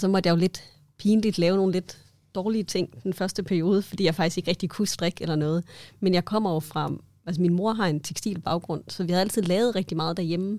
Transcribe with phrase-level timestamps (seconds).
[0.00, 0.64] Så måtte jeg jo lidt
[0.98, 1.98] pinligt lave nogle lidt
[2.34, 5.64] dårlige ting den første periode, fordi jeg faktisk ikke rigtig kunne strikke eller noget.
[6.00, 6.92] Men jeg kommer jo fra,
[7.26, 10.58] altså min mor har en tekstil baggrund, så vi har altid lavet rigtig meget derhjemme.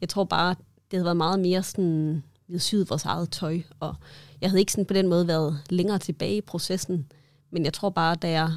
[0.00, 0.48] Jeg tror bare,
[0.90, 3.94] det havde været meget mere sådan, vi havde syet vores eget tøj, og
[4.40, 7.12] jeg havde ikke sådan på den måde været længere tilbage i processen.
[7.50, 8.50] Men jeg tror bare, da jeg,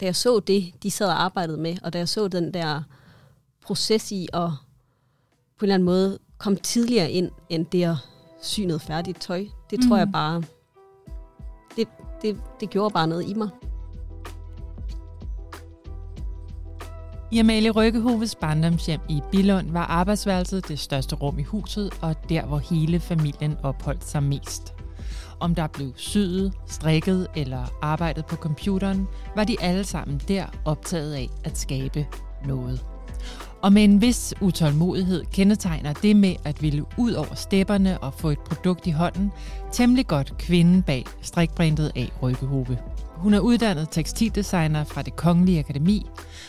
[0.00, 2.82] da jeg så det, de sad og arbejdede med, og da jeg så den der
[3.62, 4.50] proces i at
[5.58, 7.96] på en eller anden måde komme tidligere ind, end det at
[8.44, 9.88] sy noget færdigt tøj, det mm.
[9.88, 10.42] tror jeg bare,
[11.76, 11.88] det,
[12.22, 13.48] det, det gjorde bare noget i mig.
[17.30, 22.46] I Amalie Rykkehoves barndomshjem i Billund var arbejdsværelset det største rum i huset, og der,
[22.46, 24.74] hvor hele familien opholdt sig mest.
[25.40, 31.14] Om der blev syet, strikket eller arbejdet på computeren, var de alle sammen der optaget
[31.14, 32.06] af at skabe
[32.46, 32.84] noget.
[33.64, 38.28] Og med en vis utålmodighed kendetegner det med at ville ud over stepperne og få
[38.30, 39.32] et produkt i hånden,
[39.72, 42.78] temmelig godt kvinden bag strikbrandet af Rykkehove.
[43.16, 46.06] Hun er uddannet tekstildesigner fra det Kongelige Akademi,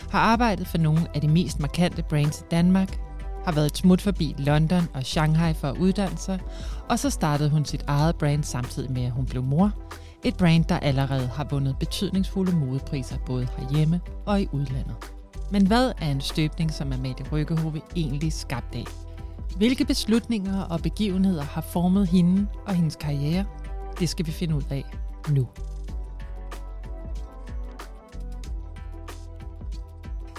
[0.10, 3.00] har arbejdet for nogle af de mest markante brands i Danmark,
[3.46, 6.40] har været et smut forbi London og Shanghai for at uddanne sig,
[6.90, 9.72] og så startede hun sit eget brand samtidig med, at hun blev mor.
[10.24, 15.15] Et brand, der allerede har vundet betydningsfulde modepriser både herhjemme og i udlandet.
[15.52, 18.86] Men hvad er en støbning, som Amalie Rykkehove egentlig skabt af?
[19.58, 23.46] Hvilke beslutninger og begivenheder har formet hende og hendes karriere?
[24.00, 24.84] Det skal vi finde ud af
[25.30, 25.48] nu.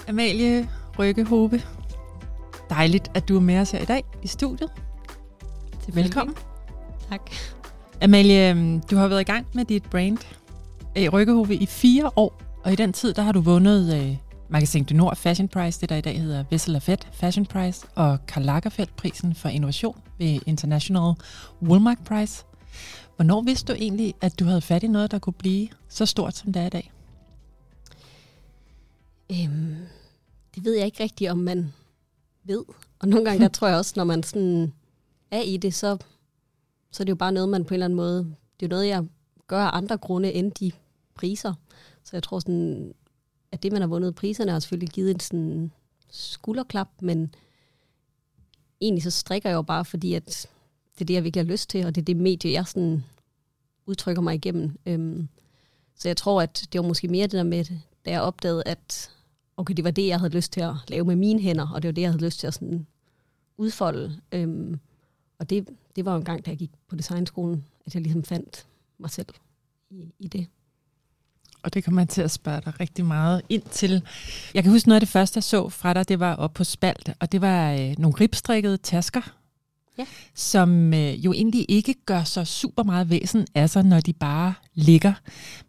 [0.07, 0.69] Amalie
[0.99, 1.61] Rykkehove,
[2.69, 4.69] dejligt, at du er med os her i dag i studiet.
[5.87, 6.35] Velkommen.
[7.09, 7.31] Tak.
[8.01, 10.17] Amalie, øhm, du har været i gang med dit brand
[11.13, 14.17] Rykkehove i fire år, og i den tid der har du vundet øh,
[14.49, 18.25] Magasin du Nord Fashion Prize, det der i dag hedder Vessel Lafette Fashion Prize, og
[18.27, 21.13] Karl Lagerfeldt-prisen for innovation ved International
[21.61, 22.43] Woolmark Prize.
[23.15, 26.35] Hvornår vidste du egentlig, at du havde fat i noget, der kunne blive så stort,
[26.35, 26.91] som det er i dag?
[29.31, 29.75] Øhm,
[30.55, 31.73] det ved jeg ikke rigtigt, om man
[32.43, 32.63] ved.
[32.99, 34.73] Og nogle gange, der tror jeg også, når man sådan
[35.31, 35.97] er i det, så,
[36.91, 38.17] så er det jo bare noget, man på en eller anden måde...
[38.59, 39.05] Det er jo noget, jeg
[39.47, 40.71] gør af andre grunde end de
[41.15, 41.53] priser.
[42.03, 42.93] Så jeg tror sådan,
[43.51, 45.71] at det, man har vundet priserne, har selvfølgelig givet en sådan
[46.09, 47.35] skulderklap, men
[48.81, 50.49] egentlig så strikker jeg jo bare, fordi at
[50.93, 53.03] det er det, jeg virkelig har lyst til, og det er det medie, jeg sådan
[53.85, 54.79] udtrykker mig igennem.
[54.85, 55.27] Øhm,
[55.95, 57.65] så jeg tror, at det var måske mere det der med,
[58.05, 59.11] da jeg opdagede, at
[59.57, 61.87] okay, det var det, jeg havde lyst til at lave med mine hænder, og det
[61.87, 62.87] var det, jeg havde lyst til at sådan
[63.57, 64.21] udfolde.
[64.31, 64.79] Øhm,
[65.39, 68.23] og det, det var jo en gang, da jeg gik på designskolen, at jeg ligesom
[68.23, 69.27] fandt mig selv
[69.89, 70.47] i, i det
[71.67, 74.01] og det kommer jeg til at spørge dig rigtig meget ind til.
[74.53, 76.63] Jeg kan huske noget af det første, jeg så fra dig, det var op på
[76.63, 79.21] Spalt, og det var øh, nogle ribstrikkede tasker,
[79.97, 80.05] ja.
[80.35, 84.53] som øh, jo egentlig ikke gør så super meget væsen af sig, når de bare
[84.73, 85.13] ligger,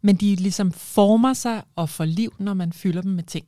[0.02, 3.46] men de ligesom former sig og får liv, når man fylder dem med ting.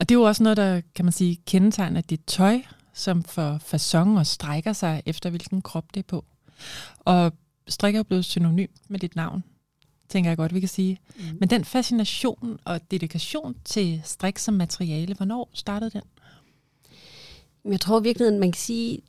[0.00, 2.60] Og det er jo også noget, der kan man sige kendetegner dit tøj,
[2.94, 6.24] som for fasong og strækker sig efter, hvilken krop det er på.
[6.98, 7.32] Og
[7.68, 9.42] strikker er blevet synonym med dit navn
[10.08, 10.98] tænker jeg godt, vi kan sige.
[11.16, 11.22] Mm.
[11.40, 16.02] Men den fascination og dedikation til strik som materiale, hvornår startede den?
[17.64, 19.00] Jeg tror virkelig, man kan sige,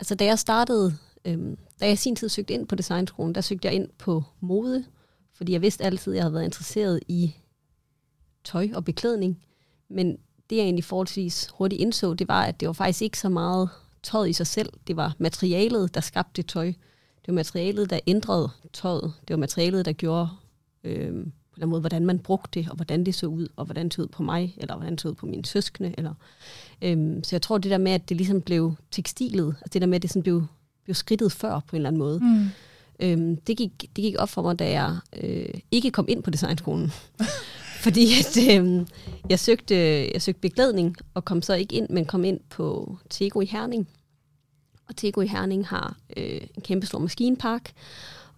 [0.00, 3.40] altså da jeg startede, øhm, da jeg i sin tid søgte ind på designskolen, der
[3.40, 4.84] søgte jeg ind på mode,
[5.34, 7.34] fordi jeg vidste altid, at jeg havde været interesseret i
[8.44, 9.42] tøj og beklædning.
[9.88, 10.18] Men
[10.50, 13.68] det jeg egentlig forholdsvis hurtigt indså, det var, at det var faktisk ikke så meget
[14.02, 14.72] tøjet i sig selv.
[14.86, 16.72] Det var materialet, der skabte tøj.
[17.20, 19.12] Det var materialet, der ændrede tøjet.
[19.28, 20.28] Det var materialet, der gjorde
[20.84, 23.84] øh, på den måde, hvordan man brugte det, og hvordan det så ud, og hvordan
[23.84, 25.94] det så ud på mig, eller hvordan det så ud på mine søskende.
[25.98, 26.14] Eller,
[26.82, 29.86] øh, så jeg tror, det der med, at det ligesom blev tekstilet, altså det der
[29.86, 30.46] med, at det sådan blev,
[30.84, 32.48] blev skridtet før på en eller anden måde, mm.
[33.00, 36.30] øh, det, gik, det gik op for mig, da jeg øh, ikke kom ind på
[36.30, 36.92] designskolen.
[37.84, 38.86] Fordi at, øh,
[39.30, 39.74] jeg, søgte,
[40.12, 43.88] jeg søgte beklædning, og kom så ikke ind, men kom ind på Tego i Herning.
[44.90, 47.72] Og Tego i Herning har øh, en kæmpe stor maskinpark,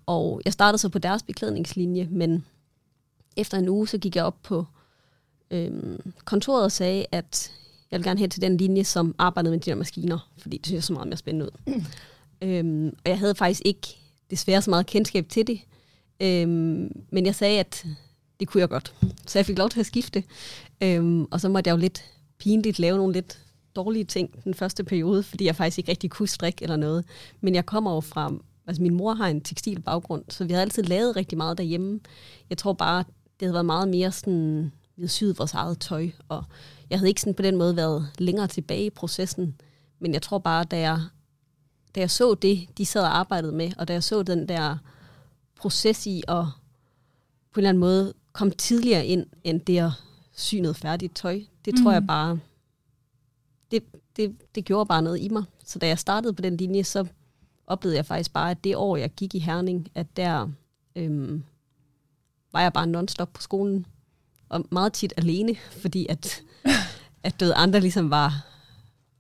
[0.07, 2.45] og jeg startede så på deres beklædningslinje, men
[3.37, 4.67] efter en uge, så gik jeg op på
[5.51, 7.53] øh, kontoret og sagde, at
[7.91, 10.67] jeg vil gerne hen til den linje, som arbejdede med de der maskiner, fordi det
[10.67, 11.75] synes jeg så meget mere spændende ud.
[11.75, 11.85] Mm.
[12.43, 13.99] Øhm, og jeg havde faktisk ikke
[14.31, 15.61] desværre så meget kendskab til det,
[16.21, 17.87] øhm, men jeg sagde, at
[18.41, 18.95] det kunne jeg godt.
[19.27, 20.25] Så jeg fik lov til at skifte,
[20.81, 22.05] øhm, og så måtte jeg jo lidt
[22.39, 23.39] pinligt lave nogle lidt
[23.77, 27.05] dårlige ting den første periode, fordi jeg faktisk ikke rigtig kunne strikke eller noget.
[27.41, 28.33] Men jeg kommer jo fra,
[28.67, 32.01] altså min mor har en tekstil baggrund, så vi havde altid lavet rigtig meget derhjemme.
[32.51, 32.99] Jeg tror bare,
[33.41, 36.45] det havde været meget mere sådan, vi havde syet vores eget tøj, og
[36.91, 39.55] jeg havde ikke sådan på den måde været længere tilbage i processen.
[40.01, 41.01] Men jeg tror bare, da jeg,
[41.95, 44.77] da jeg så det, de sad og arbejdede med, og da jeg så den der
[45.57, 46.45] proces i at
[47.53, 49.91] på en eller anden måde komme tidligere ind, end det at
[50.37, 51.95] sy noget færdigt tøj, det tror mm.
[51.95, 52.39] jeg bare,
[53.73, 53.83] det,
[54.17, 55.45] det, det gjorde bare noget i mig.
[55.65, 57.07] Så da jeg startede på den linje, så
[57.67, 60.49] oplevede jeg faktisk bare, at det år, jeg gik i Herning, at der
[60.97, 61.45] øhm,
[62.53, 63.87] var jeg bare non-stop på skolen.
[64.49, 66.43] Og meget tit alene, fordi at,
[67.23, 68.47] at døde andre ligesom var,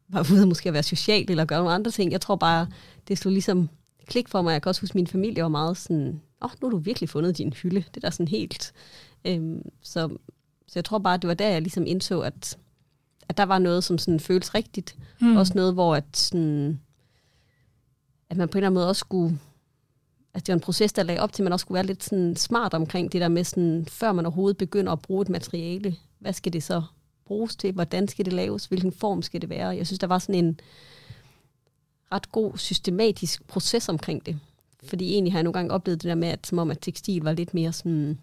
[0.08, 2.12] var ude måske at være social eller gøre nogle andre ting.
[2.12, 2.66] Jeg tror bare,
[3.08, 3.68] det slog ligesom
[4.06, 4.52] klik for mig.
[4.52, 6.78] Jeg kan også huske, at min familie var meget sådan, åh, oh, nu har du
[6.78, 7.84] virkelig fundet din hylde.
[7.94, 8.72] Det er da sådan helt.
[9.24, 10.08] Øhm, så,
[10.66, 12.58] så jeg tror bare, det var der, jeg ligesom indså, at,
[13.28, 14.96] at der var noget, som sådan føles rigtigt.
[15.20, 15.36] Mm.
[15.36, 16.80] Også noget, hvor at, sådan,
[18.30, 19.38] at man på en eller anden måde også skulle
[20.34, 22.04] altså det var en proces, der lagde op til, at man også skulle være lidt
[22.04, 25.96] sådan smart omkring det der med, sådan, før man overhovedet begynder at bruge et materiale,
[26.18, 26.82] hvad skal det så
[27.24, 29.68] bruges til, hvordan skal det laves, hvilken form skal det være.
[29.68, 30.60] Jeg synes, der var sådan en
[32.12, 34.38] ret god systematisk proces omkring det.
[34.84, 37.22] Fordi egentlig har jeg nogle gange oplevet det der med, at som om at tekstil
[37.22, 38.18] var lidt mere sådan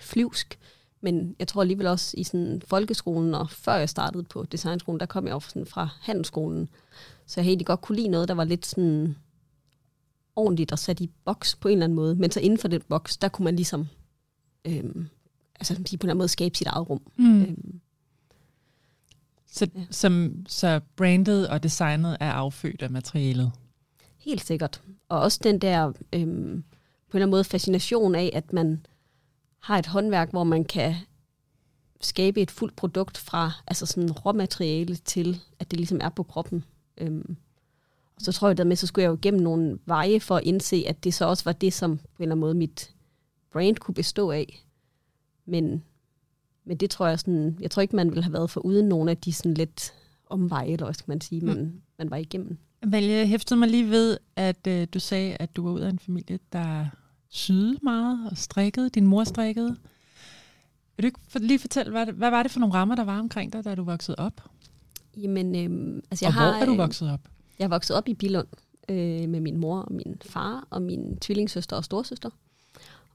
[0.00, 0.58] flyvsk.
[1.00, 5.06] Men jeg tror alligevel også i sådan folkeskolen, og før jeg startede på designskolen, der
[5.06, 6.68] kom jeg også sådan fra handelsskolen.
[7.26, 9.16] Så jeg egentlig godt kunne lide noget, der var lidt sådan
[10.36, 12.14] ordentligt og sat i boks på en eller anden måde.
[12.14, 13.88] Men så inden for den boks, der kunne man ligesom
[14.64, 15.08] øhm,
[15.54, 17.00] altså, på en eller anden måde skabe sit eget rum.
[17.16, 17.42] Mm.
[17.42, 17.80] Øhm,
[19.50, 19.80] så, ja.
[19.90, 23.52] som, så brandet og designet er affødt af materialet?
[24.18, 24.82] Helt sikkert.
[25.08, 26.64] Og også den der øhm,
[27.10, 28.86] på en eller anden måde fascination af, at man
[29.60, 30.94] har et håndværk, hvor man kan
[32.00, 36.64] skabe et fuldt produkt fra altså sådan råmateriale til, at det ligesom er på kroppen.
[36.98, 37.36] Øhm,
[38.16, 40.84] og så tror jeg med, så skulle jeg jo igennem nogle veje for at indse,
[40.86, 42.94] at det så også var det, som på en eller anden måde mit
[43.52, 44.64] brand kunne bestå af.
[45.46, 45.84] Men,
[46.64, 49.10] men det tror jeg sådan, jeg tror ikke, man ville have været for uden nogle
[49.10, 49.94] af de sådan lidt
[50.26, 51.80] omveje, eller skal man sige, man, mm.
[51.98, 52.58] man var igennem.
[52.86, 55.90] Vel, jeg hæftede mig lige ved, at øh, du sagde, at du var ud af
[55.90, 56.86] en familie, der
[57.30, 58.90] syede meget og strikkede.
[58.90, 59.76] Din mor strikkede.
[60.96, 63.18] Vil du ikke for, lige fortælle, hvad, hvad var det for nogle rammer, der var
[63.18, 64.42] omkring dig, da du voksede op?
[65.16, 66.52] Jamen, øh, altså jeg og har...
[66.52, 67.20] hvor er du vokset op?
[67.58, 68.46] Jeg er vokset op i Bilund
[68.88, 72.30] øh, med min mor og min far og min tvillingsøster og storsøster.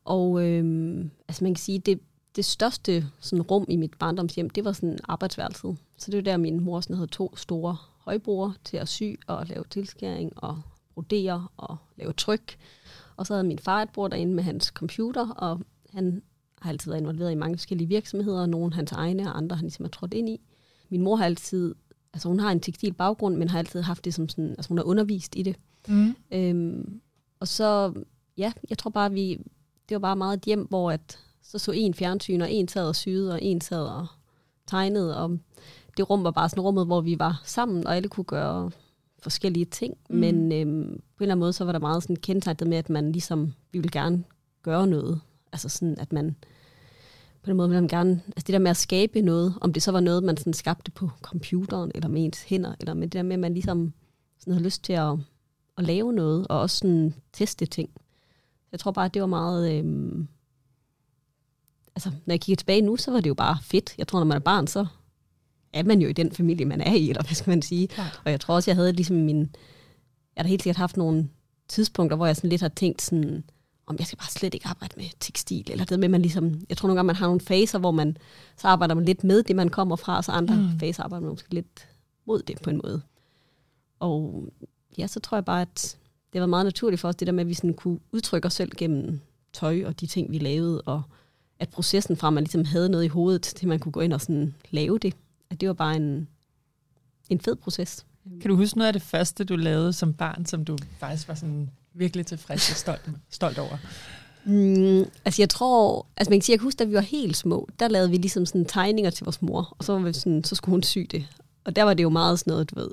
[0.05, 1.99] Og øh, altså man kan sige, det,
[2.35, 5.77] det største sådan, rum i mit barndomshjem, det var sådan arbejdsværelset.
[5.97, 9.45] Så det var der, min mor sådan, havde to store højbroer til at sy og
[9.47, 10.61] lave tilskæring og
[10.93, 12.57] brodere og lave tryk.
[13.17, 16.21] Og så havde min far et bord derinde med hans computer, og han
[16.61, 19.85] har altid været involveret i mange forskellige virksomheder, nogle hans egne, og andre han ligesom
[19.85, 20.41] har trådt ind i.
[20.89, 21.75] Min mor har altid
[22.13, 24.77] altså hun har en tekstil baggrund, men har altid haft det som sådan, altså hun
[24.77, 25.55] har undervist i det.
[25.87, 26.15] Mm.
[26.31, 27.01] Øhm,
[27.39, 27.93] og så,
[28.37, 29.39] ja, jeg tror bare, vi,
[29.89, 32.87] det var bare meget et hjem, hvor at, så så en fjernsyn, og en sad
[32.87, 34.07] og syede, og en sad og
[34.67, 35.39] tegnede, og
[35.97, 38.71] det rum var bare sådan rummet, hvor vi var sammen, og alle kunne gøre
[39.23, 40.15] forskellige ting, mm.
[40.15, 40.83] men øhm,
[41.17, 43.53] på en eller anden måde, så var der meget sådan kendetegnet med, at man ligesom,
[43.71, 44.23] vi ville gerne
[44.63, 45.21] gøre noget.
[45.51, 46.35] Altså sådan, at man,
[47.43, 49.83] på den måde vil man gerne, altså det der med at skabe noget, om det
[49.83, 53.13] så var noget, man sådan skabte på computeren, eller med ens hænder, eller med det
[53.13, 53.93] der med, at man ligesom
[54.39, 55.17] sådan havde lyst til at,
[55.77, 57.89] at lave noget, og også sådan teste ting.
[58.71, 60.27] Jeg tror bare, at det var meget, øhm,
[61.95, 63.95] altså når jeg kigger tilbage nu, så var det jo bare fedt.
[63.97, 64.85] Jeg tror, når man er barn, så
[65.73, 67.87] er man jo i den familie, man er i, eller hvad skal man sige.
[67.87, 68.21] Klart.
[68.25, 69.55] Og jeg tror også, jeg havde ligesom min,
[70.35, 71.29] jeg har helt sikkert haft nogle
[71.67, 73.43] tidspunkter, hvor jeg sådan lidt har tænkt sådan,
[73.85, 76.77] om jeg skal bare slet ikke arbejde med tekstil, eller det med, man ligesom, jeg
[76.77, 78.17] tror nogle gange, man har nogle faser, hvor man,
[78.57, 80.79] så arbejder man lidt med det, man kommer fra, og så andre mm.
[80.79, 81.87] faser arbejder man måske lidt
[82.25, 83.01] mod det på en måde.
[83.99, 84.47] Og
[84.97, 85.97] ja, så tror jeg bare, at
[86.33, 88.53] det var meget naturligt for os, det der med, at vi sådan kunne udtrykke os
[88.53, 89.19] selv gennem
[89.53, 91.01] tøj og de ting, vi lavede, og
[91.59, 94.13] at processen fra, at man ligesom havde noget i hovedet, til man kunne gå ind
[94.13, 95.13] og sådan lave det,
[95.53, 96.27] at det var bare en,
[97.29, 98.05] en fed proces.
[98.41, 101.35] Kan du huske noget af det første, du lavede som barn, som du faktisk var
[101.35, 103.77] sådan virkelig tilfreds og stolt, stolt over?
[104.45, 107.37] Mm, altså jeg tror, altså man kan sige, jeg kan huske, da vi var helt
[107.37, 110.43] små, der lavede vi ligesom sådan tegninger til vores mor, og så, var vi sådan,
[110.43, 111.25] så skulle hun sy det.
[111.63, 112.89] Og der var det jo meget sådan noget, du ved,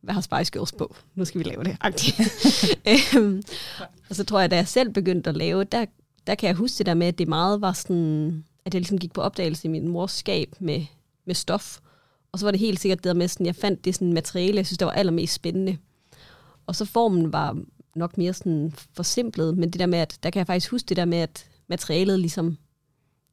[0.00, 0.96] hvad har Spice Girls på?
[1.14, 1.76] Nu skal vi lave det.
[3.16, 3.42] øhm,
[4.08, 5.84] og så tror jeg, da jeg selv begyndte at lave, der,
[6.26, 8.98] der kan jeg huske det der med, at det meget var sådan, at jeg ligesom
[8.98, 10.84] gik på opdagelse i min mors skab med,
[11.26, 11.78] med stof.
[12.34, 14.56] Og så var det helt sikkert det der med, sådan, jeg fandt det sådan materiale,
[14.56, 15.76] jeg synes, der var allermest spændende.
[16.66, 17.58] Og så formen var
[17.94, 20.96] nok mere sådan forsimplet, men det der med, at der kan jeg faktisk huske det
[20.96, 22.56] der med, at materialet ligesom,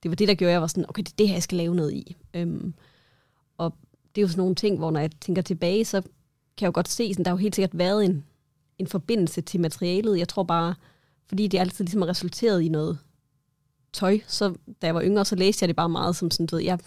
[0.03, 1.43] det var det, der gjorde, at jeg var sådan, okay, det er det her, jeg
[1.43, 2.15] skal lave noget i.
[2.33, 2.73] Øhm,
[3.57, 3.73] og
[4.15, 6.11] det er jo sådan nogle ting, hvor når jeg tænker tilbage, så kan
[6.61, 8.25] jeg jo godt se, sådan, der har jo helt sikkert været en,
[8.79, 10.19] en forbindelse til materialet.
[10.19, 10.75] Jeg tror bare,
[11.27, 12.97] fordi det altid ligesom har resulteret i noget
[13.93, 16.55] tøj, så da jeg var yngre, så læste jeg det bare meget som sådan, du
[16.55, 16.79] ved, jeg,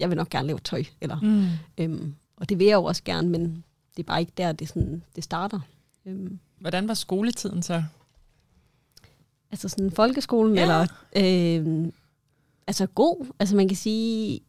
[0.00, 0.84] jeg vil nok gerne lave tøj.
[1.00, 1.46] Eller, mm.
[1.78, 3.64] øhm, og det vil jeg jo også gerne, men
[3.96, 5.60] det er bare ikke der, det, sådan, det starter.
[6.06, 7.82] Øhm, Hvordan var skoletiden så?
[9.50, 10.62] altså sådan folkeskolen, Ja.
[10.62, 11.92] eller øh,
[12.66, 13.26] altså god.
[13.38, 14.40] Altså man kan sige,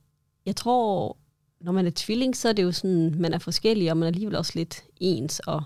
[0.46, 1.18] jeg tror,
[1.62, 4.08] når man er tvilling, så er det jo sådan, man er forskellig, og man er
[4.08, 5.40] alligevel også lidt ens.
[5.40, 5.64] Og,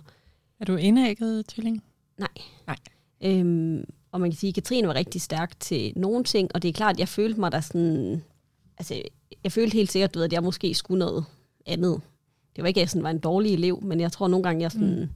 [0.59, 1.83] Er du indægget, tvilling?
[3.21, 6.69] øhm, og man kan sige, at Katrine var rigtig stærk til nogle ting, og det
[6.69, 8.23] er klart, jeg følte mig der sådan,
[8.77, 9.01] altså
[9.43, 11.25] jeg følte helt sikkert, du ved, at jeg måske skulle noget
[11.65, 12.01] andet.
[12.55, 14.61] Det var ikke, at jeg sådan var en dårlig elev, men jeg tror nogle gange,
[14.61, 15.09] jeg sådan, mm.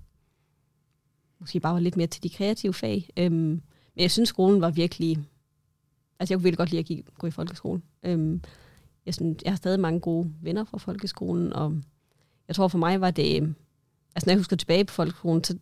[1.40, 3.10] måske bare var lidt mere til de kreative fag.
[3.18, 3.62] Øhm, men
[4.02, 5.18] jeg synes, skolen var virkelig...
[6.20, 7.84] Altså, jeg kunne virkelig godt lide at gik- gå i folkeskolen.
[8.04, 8.42] Øhm,
[9.06, 11.82] jeg, synes, jeg har stadig mange gode venner fra folkeskolen, og
[12.48, 13.56] jeg tror for mig var det...
[14.16, 15.58] Altså, når jeg husker tilbage på folkeskolen, så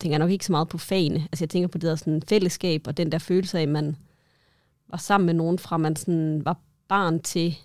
[0.00, 1.20] tænker jeg nok ikke så meget på fagene.
[1.20, 3.96] Altså, jeg tænker på det der sådan fællesskab, og den der følelse af, at man
[4.88, 6.58] var sammen med nogen fra, man sådan var
[6.94, 7.56] barn til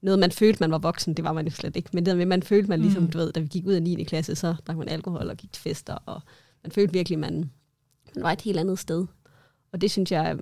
[0.00, 1.14] noget, man følte, man var voksen.
[1.14, 1.90] Det var man jo slet ikke.
[1.92, 3.10] Men det med, man følte, man ligesom, Mm.
[3.10, 4.04] du ved, da vi gik ud af 9.
[4.04, 6.20] klasse, så drak man alkohol og gik til fester, og
[6.62, 7.50] man følte virkelig, man,
[8.14, 9.06] man var et helt andet sted.
[9.72, 10.36] Og det synes jeg,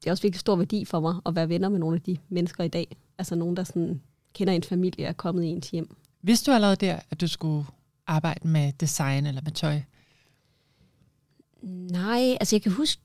[0.00, 2.16] det er også virkelig stor værdi for mig, at være venner med nogle af de
[2.28, 2.96] mennesker i dag.
[3.18, 4.00] Altså nogen, der sådan
[4.34, 5.96] kender en familie og er kommet i ens hjem.
[6.22, 7.64] Vidste du allerede der, at du skulle
[8.06, 9.80] arbejde med design eller med tøj?
[11.92, 13.02] Nej, altså jeg kan huske,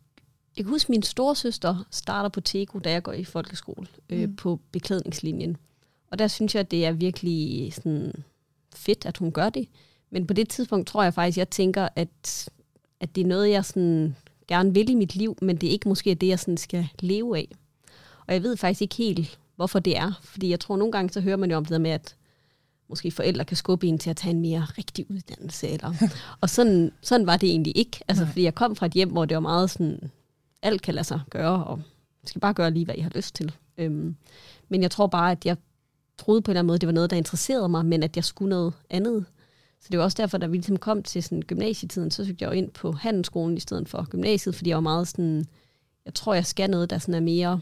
[0.57, 4.35] jeg kan huske, min storesøster starter på Tego, da jeg går i folkeskole, øh, Mm.
[4.35, 5.57] på beklædningslinjen.
[6.11, 8.13] Og der synes jeg, at det er virkelig sådan
[8.75, 9.67] fedt, at hun gør det.
[10.09, 12.49] Men på det tidspunkt tror jeg faktisk, jeg tænker, at,
[12.99, 14.15] at det er noget, jeg sådan
[14.47, 17.37] gerne vil i mit liv, men det er ikke måske det, jeg sådan skal leve
[17.37, 17.47] af.
[18.27, 20.11] Og jeg ved faktisk ikke helt, hvorfor det er.
[20.23, 22.15] Fordi jeg tror, nogle gange så hører man jo om det der med, at
[22.89, 25.67] måske forældre kan skubbe en til at tage en mere rigtig uddannelse.
[25.67, 25.93] Eller,
[26.41, 27.99] og sådan, sådan var det egentlig ikke.
[28.07, 28.31] Altså, Nej.
[28.31, 30.11] fordi jeg kom fra et hjem, hvor det var meget sådan,
[30.61, 33.35] alt kan lade sig gøre, og man skal bare gøre lige, hvad I har lyst
[33.35, 33.55] til.
[33.77, 34.15] Øhm,
[34.69, 35.57] men jeg tror bare, at jeg
[36.17, 38.23] troede på en eller anden måde, det var noget, der interesserede mig, men at jeg
[38.25, 39.25] skulle noget andet.
[39.81, 42.47] Så det var også derfor, da vi ligesom kom til sådan gymnasietiden, så søgte jeg
[42.47, 45.45] jo ind på handelsskolen i stedet for gymnasiet, fordi jeg var meget sådan,
[46.05, 47.59] jeg tror, jeg skal noget, der sådan er mere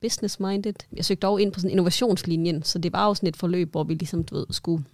[0.00, 0.74] business-minded.
[0.92, 3.84] Jeg søgte dog ind på sådan innovationslinjen, så det var jo sådan et forløb, hvor
[3.84, 4.84] vi ligesom, du ved, skulle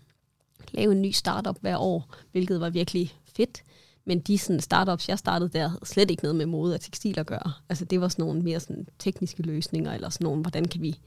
[0.72, 3.62] lave en ny startup hver år, hvilket var virkelig fedt.
[4.04, 7.18] Men de sådan startups, jeg startede der, havde slet ikke noget med mode og tekstil
[7.18, 7.52] at gøre.
[7.68, 10.98] Altså det var sådan nogle mere sådan tekniske løsninger, eller sådan nogle, hvordan kan vi...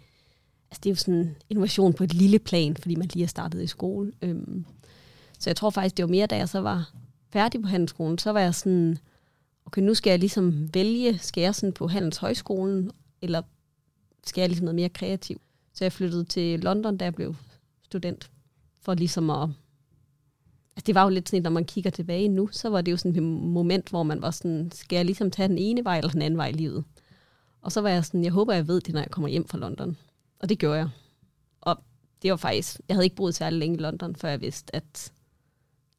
[0.71, 3.63] Altså det er jo sådan innovation på et lille plan, fordi man lige har startet
[3.63, 4.11] i skole.
[4.21, 4.65] Øhm,
[5.39, 6.91] så jeg tror faktisk, det var mere, da jeg så var
[7.29, 8.97] færdig på handelsskolen, så var jeg sådan,
[9.65, 13.41] okay, nu skal jeg ligesom vælge, skal jeg sådan på handelshøjskolen, eller
[14.25, 15.41] skal jeg ligesom noget mere kreativ?
[15.73, 17.35] Så jeg flyttede til London, da jeg blev
[17.83, 18.31] student,
[18.81, 19.49] for ligesom at
[20.75, 22.97] Altså det var jo lidt sådan, når man kigger tilbage nu, så var det jo
[22.97, 26.11] sådan et moment, hvor man var sådan, skal jeg ligesom tage den ene vej eller
[26.11, 26.83] den anden vej i livet?
[27.61, 29.57] Og så var jeg sådan, jeg håber, jeg ved det, når jeg kommer hjem fra
[29.57, 29.97] London.
[30.39, 30.89] Og det gjorde jeg.
[31.61, 31.77] Og
[32.21, 35.11] det var faktisk, jeg havde ikke boet særlig længe i London, før jeg vidste, at,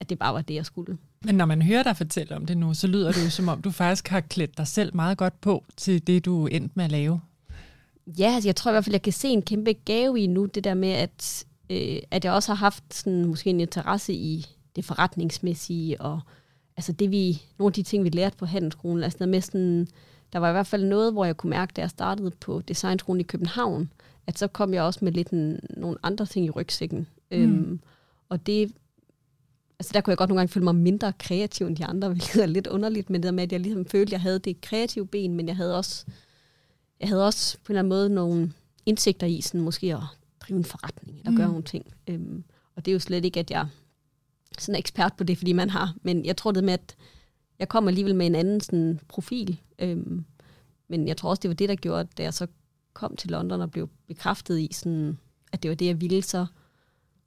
[0.01, 0.99] at det bare var det, jeg skulle.
[1.25, 3.63] Men når man hører dig fortælle om det nu, så lyder det jo som om,
[3.63, 6.93] du faktisk har klædt dig selv meget godt på til det, du endte med at
[6.93, 7.21] lave.
[8.19, 10.47] Ja, altså jeg tror i hvert fald, jeg kan se en kæmpe gave i nu,
[10.47, 14.47] det der med, at, øh, at jeg også har haft sådan, måske en interesse i
[14.77, 16.21] det forretningsmæssige, og
[16.77, 19.89] altså det vi, nogle af de ting, vi lærte på handelsskolen, altså noget med sådan,
[20.33, 23.21] der var i hvert fald noget, hvor jeg kunne mærke, da jeg startede på designskolen
[23.21, 23.91] i København,
[24.27, 27.07] at så kom jeg også med lidt en, nogle andre ting i rygsækken.
[27.31, 27.37] Mm.
[27.37, 27.81] Øhm,
[28.29, 28.73] og det,
[29.79, 32.43] altså der kunne jeg godt nogle gange føle mig mindre kreativ end de andre, hvilket
[32.43, 34.61] er lidt underligt, men det der med, at jeg ligesom følte, at jeg havde det
[34.61, 36.05] kreative ben, men jeg havde også,
[37.01, 38.53] jeg havde også på en eller anden måde nogle
[38.87, 40.03] indsigter i, sådan måske at
[40.41, 41.37] drive en forretning, eller mm.
[41.37, 41.87] gøre nogle ting.
[42.07, 42.45] Øhm,
[42.77, 43.67] og det er jo slet ikke, at jeg
[44.61, 46.97] sådan er ekspert på det, fordi man har, men jeg tror det med, at
[47.59, 49.61] jeg kom alligevel med en anden sådan, profil.
[49.79, 50.25] Øhm,
[50.89, 52.47] men jeg tror også, det var det, der gjorde, at da jeg så
[52.93, 55.19] kom til London og blev bekræftet i, sådan,
[55.53, 56.47] at det var det, jeg ville, så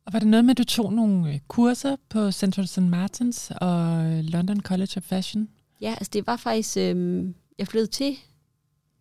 [0.06, 2.82] Og var det noget med, at du tog nogle øh, kurser på Central St.
[2.82, 5.50] Martins og London College of Fashion?
[5.82, 7.26] Ja, altså det var faktisk, øh,
[7.58, 8.18] jeg flyttede til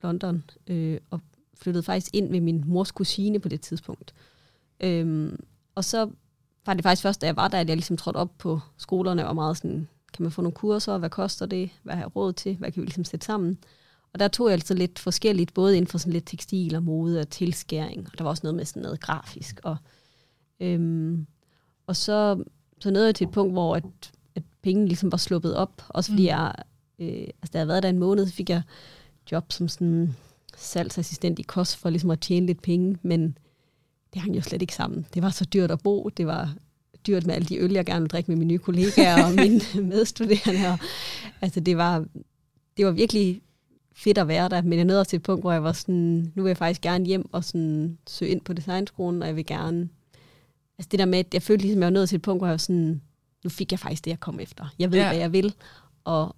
[0.03, 1.21] London, øh, og
[1.55, 4.15] flyttede faktisk ind med min mors kusine på det tidspunkt.
[4.81, 5.33] Øh,
[5.75, 6.11] og så
[6.69, 9.29] var det faktisk først, da jeg var der, at jeg ligesom trådte op på skolerne
[9.29, 12.33] og meget sådan, kan man få nogle kurser, hvad koster det, hvad har jeg råd
[12.33, 13.59] til, hvad kan vi ligesom sætte sammen.
[14.13, 17.21] Og der tog jeg altså lidt forskelligt, både inden for sådan lidt tekstil og mode
[17.21, 19.61] og tilskæring, og der var også noget med sådan noget grafisk.
[19.63, 19.77] Og,
[20.61, 21.27] øhm,
[21.87, 22.45] og så,
[22.81, 23.85] så nåede jeg til et punkt, hvor at,
[24.35, 26.25] at pengene ligesom var sluppet op, også fordi Mm.
[26.25, 26.29] mm.
[26.29, 26.55] jeg,
[26.99, 28.63] øh, altså da jeg havde været der en måned, så fik jeg
[29.33, 30.17] job som sådan
[30.57, 33.39] salgsassistent i kost for ligesom at tjene lidt penge, men
[34.15, 35.07] det hang jo slet ikke sammen.
[35.15, 36.55] Det var så dyrt at bo, det var
[37.07, 39.61] dyrt med alle de øl, jeg gerne ville drikke med mine nye kollegaer og mine
[39.93, 40.69] medstuderende.
[40.69, 40.79] Og,
[41.41, 42.05] altså det var,
[42.77, 43.43] det var virkelig
[43.93, 46.33] fedt at være der, men jeg nåede også til et punkt, hvor jeg var sådan,
[46.35, 49.47] nu vil jeg faktisk gerne hjem og sådan søge ind på designskolen, og jeg vil
[49.47, 49.89] gerne,
[50.79, 52.47] altså det der med, at jeg følte ligesom, jeg var nået til et punkt, hvor
[52.47, 53.03] jeg var sådan,
[53.45, 54.75] nu fik jeg faktisk det, jeg kom efter.
[54.79, 55.09] Jeg ved, ja.
[55.09, 55.55] hvad jeg vil,
[56.05, 56.37] og,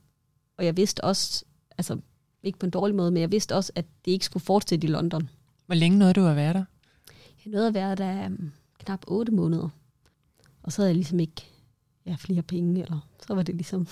[0.59, 1.45] og jeg vidste også,
[1.79, 1.99] altså
[2.43, 4.91] ikke på en dårlig måde, men jeg vidste også, at det ikke skulle fortsætte i
[4.91, 5.29] London.
[5.67, 6.65] Hvor længe nåede du at være der?
[7.45, 9.69] Jeg nåede at være der um, knap otte måneder,
[10.63, 11.43] og så havde jeg ligesom ikke
[12.07, 13.87] ja, flere penge, eller så var det ligesom,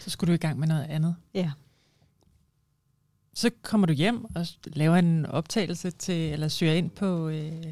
[0.00, 1.16] Så skulle du i gang med noget andet.
[1.34, 1.50] ja,
[3.34, 7.66] Så kommer du hjem og laver en optagelse til, eller søger ind på, øh,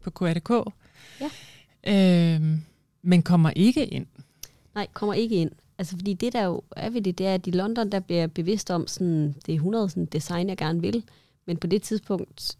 [0.00, 0.50] på QRDK.
[1.20, 1.30] Ja.
[2.36, 2.62] Øhm,
[3.02, 4.06] men kommer ikke ind.
[4.74, 5.50] nej, kommer ikke ind.
[5.78, 8.20] Altså fordi det der jo er ved det, det er, at i London, der bliver
[8.20, 11.04] jeg bevidst om, sådan, det er 100 sådan, design, jeg gerne vil,
[11.46, 12.58] men på det tidspunkt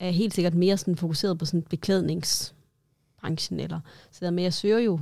[0.00, 3.80] er helt sikkert mere sådan, fokuseret på sådan beklædningsbranchen, eller
[4.10, 5.00] så der med, jeg søger jo,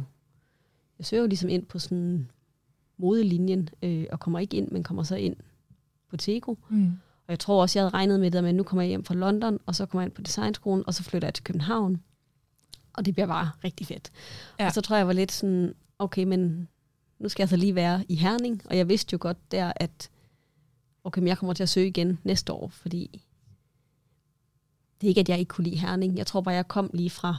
[0.98, 2.30] jeg søger jo ligesom ind på sådan
[2.96, 5.36] modelinjen, øh, og kommer ikke ind, men kommer så ind
[6.10, 6.54] på Tego.
[6.68, 6.92] Mm.
[7.26, 9.14] Og jeg tror også, jeg havde regnet med det, men nu kommer jeg hjem fra
[9.14, 12.02] London, og så kommer jeg ind på designskolen, og så flytter jeg til København.
[12.92, 14.10] Og det bliver bare rigtig fedt.
[14.58, 14.66] Ja.
[14.66, 16.68] Og så tror jeg, jeg var lidt sådan, okay, men
[17.18, 18.62] nu skal jeg så lige være i Herning.
[18.64, 20.10] Og jeg vidste jo godt der, at
[21.04, 23.24] okay, men jeg kommer til at søge igen næste år, fordi
[25.00, 26.18] det er ikke, at jeg ikke kunne lide Herning.
[26.18, 27.36] Jeg tror bare, jeg kom lige fra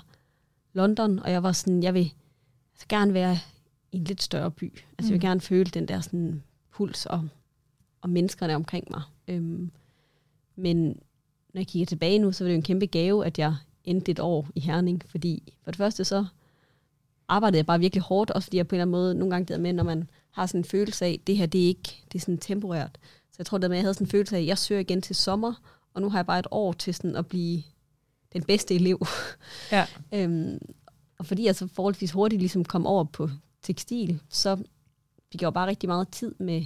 [0.73, 2.13] London, og jeg var sådan, jeg vil
[2.89, 3.37] gerne være
[3.91, 4.63] i en lidt større by.
[4.73, 5.05] Altså mm.
[5.05, 5.21] jeg vil Mm.
[5.21, 7.27] gerne føle den der sådan puls og,
[8.01, 9.01] og menneskerne omkring mig.
[9.27, 9.71] Øhm,
[10.55, 10.85] men
[11.53, 14.11] når jeg kigger tilbage nu, så var det jo en kæmpe gave, at jeg endte
[14.11, 16.25] et år i Herning, fordi for det første så
[17.27, 19.45] arbejdede jeg bare virkelig hårdt, også fordi jeg på en eller anden måde nogle gange
[19.45, 22.03] det der med, når man har sådan en følelse af, det her det er ikke,
[22.11, 22.97] det er sådan temporært.
[23.29, 24.81] Så jeg tror det med, at jeg havde sådan en følelse af, at jeg søger
[24.81, 25.53] igen til sommer,
[25.99, 27.63] og nu har jeg bare et år til sådan at blive
[28.33, 29.05] den bedste elev.
[29.71, 29.85] Ja.
[30.15, 30.59] øhm,
[31.17, 33.29] og fordi jeg så forholdsvis hurtigt ligesom kom over på
[33.61, 34.55] tekstil, så
[35.31, 36.65] fik jeg jo bare rigtig meget tid med,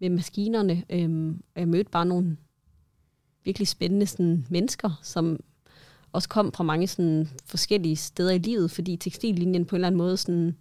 [0.00, 2.36] med maskinerne, øhm, og jeg mødte bare nogle
[3.44, 5.40] virkelig spændende sådan, mennesker, som
[6.12, 9.98] også kom fra mange sådan, forskellige steder i livet, fordi tekstillinjen på en eller anden
[9.98, 10.56] måde sådan,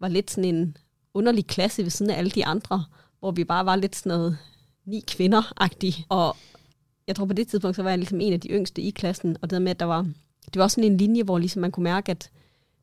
[0.00, 0.76] var lidt sådan en
[1.14, 2.84] underlig klasse ved siden af alle de andre,
[3.18, 4.38] hvor vi bare var lidt sådan noget
[4.84, 6.06] ni kvinder-agtige.
[6.08, 6.36] Og
[7.06, 9.36] jeg tror på det tidspunkt, så var jeg ligesom en af de yngste i klassen,
[9.42, 10.02] og det der med, at der var,
[10.44, 12.30] det var også sådan en linje, hvor ligesom man kunne mærke, at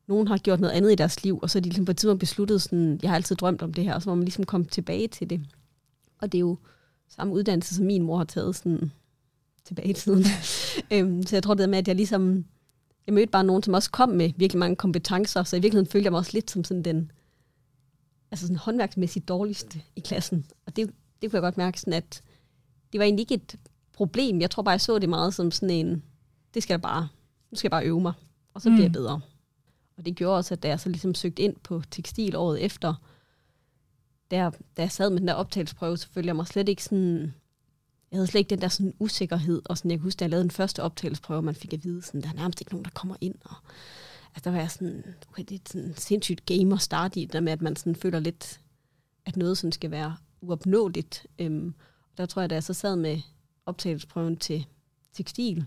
[0.06, 1.96] nogen har gjort noget andet i deres liv, og så er de ligesom på et
[1.96, 4.44] tidspunkt besluttet sådan, jeg har altid drømt om det her, og så må man ligesom
[4.44, 5.40] komme tilbage til det.
[6.18, 6.58] Og det er jo
[7.08, 8.92] samme uddannelse, som min mor har taget sådan
[9.64, 10.24] tilbage i tiden.
[10.92, 12.44] øhm, så jeg tror det der med, at jeg ligesom,
[13.06, 16.04] jeg mødte bare nogen, som også kom med virkelig mange kompetencer, så i virkeligheden følte
[16.04, 17.12] jeg mig også lidt som sådan den,
[18.30, 20.46] altså sådan håndværksmæssigt dårligste i klassen.
[20.66, 20.90] Og det,
[21.22, 22.22] det kunne jeg godt mærke sådan, at
[22.92, 23.56] det var egentlig ikke et
[24.00, 24.40] problem.
[24.40, 26.02] Jeg tror bare, jeg så det meget som sådan en,
[26.54, 27.08] det skal jeg bare,
[27.50, 28.12] nu skal jeg bare øve mig,
[28.54, 28.82] og så bliver Mm.
[28.82, 29.20] jeg bedre.
[29.96, 32.94] Og det gjorde også, at da jeg så ligesom søgte ind på tekstil året efter,
[34.30, 37.34] der, da jeg sad med den der optagelsesprøve, så følte jeg mig slet ikke sådan,
[38.10, 40.30] jeg havde slet ikke den der sådan usikkerhed, og sådan, jeg kan huske, da jeg
[40.30, 42.90] lavede den første optagelsesprøve, man fik at vide, sådan, der er nærmest ikke nogen, der
[42.94, 43.54] kommer ind, og
[44.34, 47.40] altså, der var jeg sådan, okay, det er sådan sindssygt game at starte i, der
[47.40, 48.60] med, at man sådan føler lidt,
[49.26, 51.26] at noget sådan skal være uopnåeligt.
[51.38, 51.74] Øhm,
[52.16, 53.20] der tror jeg, da jeg så sad med
[53.70, 54.66] optagelsesprøven til
[55.12, 55.64] tekstil,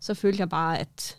[0.00, 1.16] så følte jeg bare, at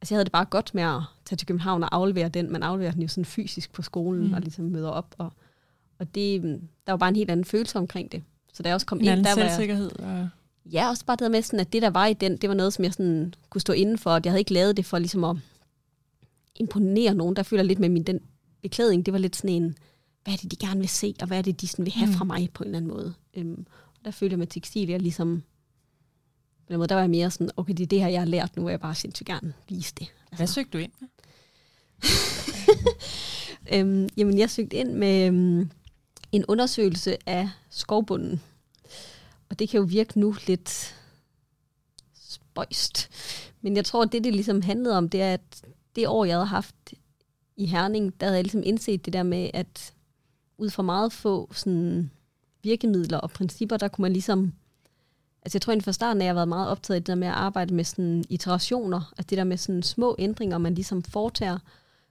[0.00, 2.52] altså jeg havde det bare godt med at tage til København og aflevere den.
[2.52, 4.28] Man afleverer den jo sådan fysisk på skolen Mm.
[4.28, 4.34] mm.
[4.34, 5.14] og ligesom møder op.
[5.18, 5.32] Og,
[5.98, 8.22] og det, øhm, der var bare en helt anden følelse omkring det.
[8.52, 9.90] Så da jeg også kom En ind, der var jeg, selvsikkerhed.
[9.98, 10.28] Og...
[10.72, 12.72] Ja, også bare det med, sådan, at det, der var i den, det var noget,
[12.72, 14.10] som jeg sådan kunne stå inden for.
[14.24, 15.36] Jeg havde ikke lavet det for ligesom at
[16.56, 18.20] imponere nogen, der føler lidt med min den
[18.62, 19.06] beklædning.
[19.06, 19.76] Det var lidt sådan en,
[20.24, 22.06] hvad er det, de gerne vil se, og hvad er det, de sådan vil have
[22.06, 22.12] Mm.
[22.12, 23.14] fra mig på en eller anden måde.
[23.34, 23.66] Øhm,
[24.04, 25.42] der følte jeg med tekstil, jeg ligesom,
[26.66, 28.26] på den måde, der var jeg mere sådan, okay, det er det her, jeg har
[28.26, 30.12] lært, nu vil jeg bare sindssygt gerne vise det.
[30.36, 31.08] Hvad søgte du ind med?
[33.72, 35.70] Øhm, jamen, jeg søgte ind med øhm,
[36.32, 38.42] en undersøgelse af skovbunden.
[39.48, 40.94] Og det kan jo virke nu lidt
[42.14, 43.10] spøjst.
[43.60, 45.62] Men jeg tror, at det, det ligesom handlede om, det er, at
[45.96, 46.94] det år, jeg havde haft
[47.56, 49.94] i Herning, der havde jeg ligesom indset det der med, at
[50.58, 52.10] ud fra meget få sådan,
[52.64, 54.52] virkemidler og principper, der kunne man ligesom...
[55.42, 57.14] Altså jeg tror egentlig fra starten, at jeg har været meget optaget af det der
[57.14, 61.02] med at arbejde med sådan iterationer, altså det der med sådan små ændringer, man ligesom
[61.02, 61.58] foretager.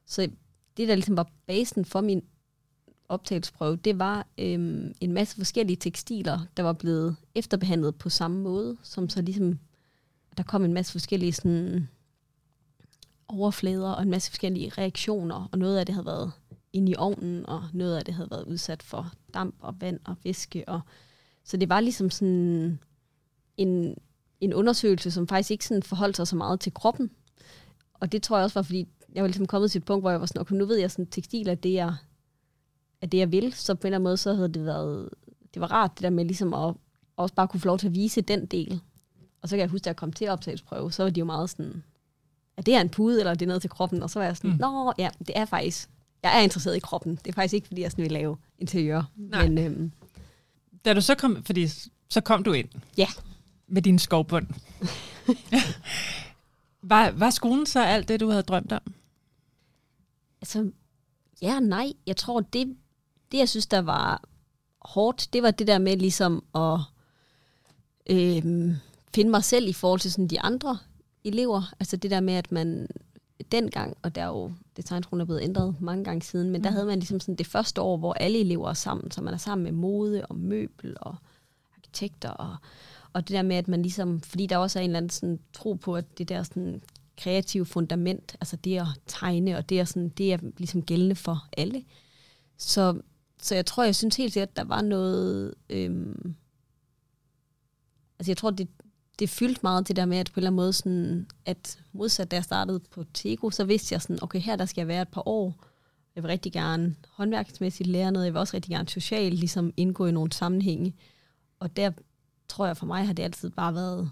[0.05, 0.29] Så
[0.77, 2.23] det, der ligesom var basen for min
[3.09, 8.77] optagelsesprøve, det var øhm, en masse forskellige tekstiler, der var blevet efterbehandlet på samme måde,
[8.83, 9.59] som så ligesom,
[10.37, 11.87] der kom en masse forskellige sådan,
[13.27, 16.31] overflader og en masse forskellige reaktioner, og noget af det havde været
[16.73, 20.15] inde i ovnen, og noget af det havde været udsat for damp og vand og
[20.23, 20.69] væske.
[20.69, 20.81] Og,
[21.43, 22.79] så det var ligesom sådan
[23.57, 23.95] en,
[24.41, 27.12] en undersøgelse, som faktisk ikke sådan forholdt sig så meget til kroppen.
[27.93, 30.12] Og det tror jeg også var, fordi jeg var ligesom kommet til et punkt, hvor
[30.12, 31.95] jeg var sådan, okay, nu ved jeg sådan, tekstil er det, jeg,
[33.01, 33.53] er det, jeg vil.
[33.53, 35.09] Så på en eller anden måde, så havde det været,
[35.53, 36.75] det var rart det der med ligesom at
[37.17, 38.81] også bare kunne få lov til at vise den del.
[39.41, 41.49] Og så kan jeg huske, da jeg kom til optagelsesprøve, så var de jo meget
[41.49, 41.83] sådan,
[42.57, 44.03] er det er en pude, eller er det noget til kroppen?
[44.03, 44.57] Og så var jeg sådan, mm.
[44.59, 45.89] nå ja, det er faktisk,
[46.23, 47.15] jeg er interesseret i kroppen.
[47.15, 49.03] Det er faktisk ikke, fordi jeg sådan vil lave interiør.
[49.15, 49.47] Nej.
[49.47, 49.91] Men øhm,
[50.86, 51.67] Da du så kom, fordi
[52.09, 53.07] så kom du ind ja,
[53.67, 54.47] med din skovbund.
[56.91, 58.93] var, var skolen så alt det, du havde drømt om?
[60.41, 60.71] altså,
[61.41, 61.93] ja nej.
[62.07, 62.75] Jeg tror, det,
[63.31, 64.23] det jeg synes, der var
[64.81, 66.79] hårdt, det var det der med ligesom at
[68.09, 68.75] øhm,
[69.15, 70.77] finde mig selv i forhold til sådan de andre
[71.23, 71.73] elever.
[71.79, 72.88] Altså det der med, at man
[73.52, 76.63] dengang, og der er jo designskolen er blevet ændret mange gange siden, men mm.
[76.63, 79.34] der havde man ligesom sådan det første år, hvor alle elever er sammen, så man
[79.34, 81.15] er sammen med mode og møbel og
[81.78, 82.56] arkitekter og,
[83.13, 85.39] og det der med, at man ligesom, fordi der også er en eller anden sådan
[85.54, 86.82] tro på, at det der sådan
[87.17, 91.48] kreative fundament, altså det at tegne, og det er, sådan, det er ligesom gældende for
[91.58, 91.84] alle.
[92.58, 93.02] Så,
[93.41, 96.36] så jeg tror, jeg synes helt sikkert, at der var noget, øhm,
[98.19, 98.67] altså jeg tror, det,
[99.19, 102.32] det fyldte meget det der med, at på en eller anden måde, sådan, at modsat
[102.32, 105.02] da jeg startede på Tego, så vidste jeg sådan, okay, her der skal jeg være
[105.02, 105.56] et par år.
[106.15, 108.26] Jeg vil rigtig gerne håndværksmæssigt lære noget.
[108.26, 110.93] Jeg vil også rigtig gerne socialt ligesom indgå i nogle sammenhænge.
[111.60, 111.91] Og der
[112.47, 114.12] tror jeg for mig har det altid bare været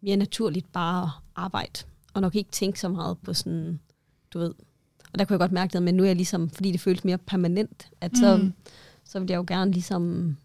[0.00, 1.80] mere naturligt bare at arbejde.
[2.14, 3.80] Og nok ikke tænke så meget på sådan,
[4.30, 4.54] du ved.
[5.12, 7.04] Og der kunne jeg godt mærke det, men nu er jeg ligesom, fordi det føles
[7.04, 8.52] mere permanent, at så, Mm.
[9.04, 10.36] så vil jeg jo gerne ligesom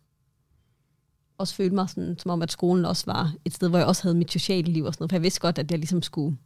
[1.40, 4.04] også følte mig sådan, som om, at skolen også var et sted, hvor jeg også
[4.04, 5.12] havde mit sociale liv og sådan noget.
[5.12, 6.38] For jeg vidste godt, at jeg ligesom skulle,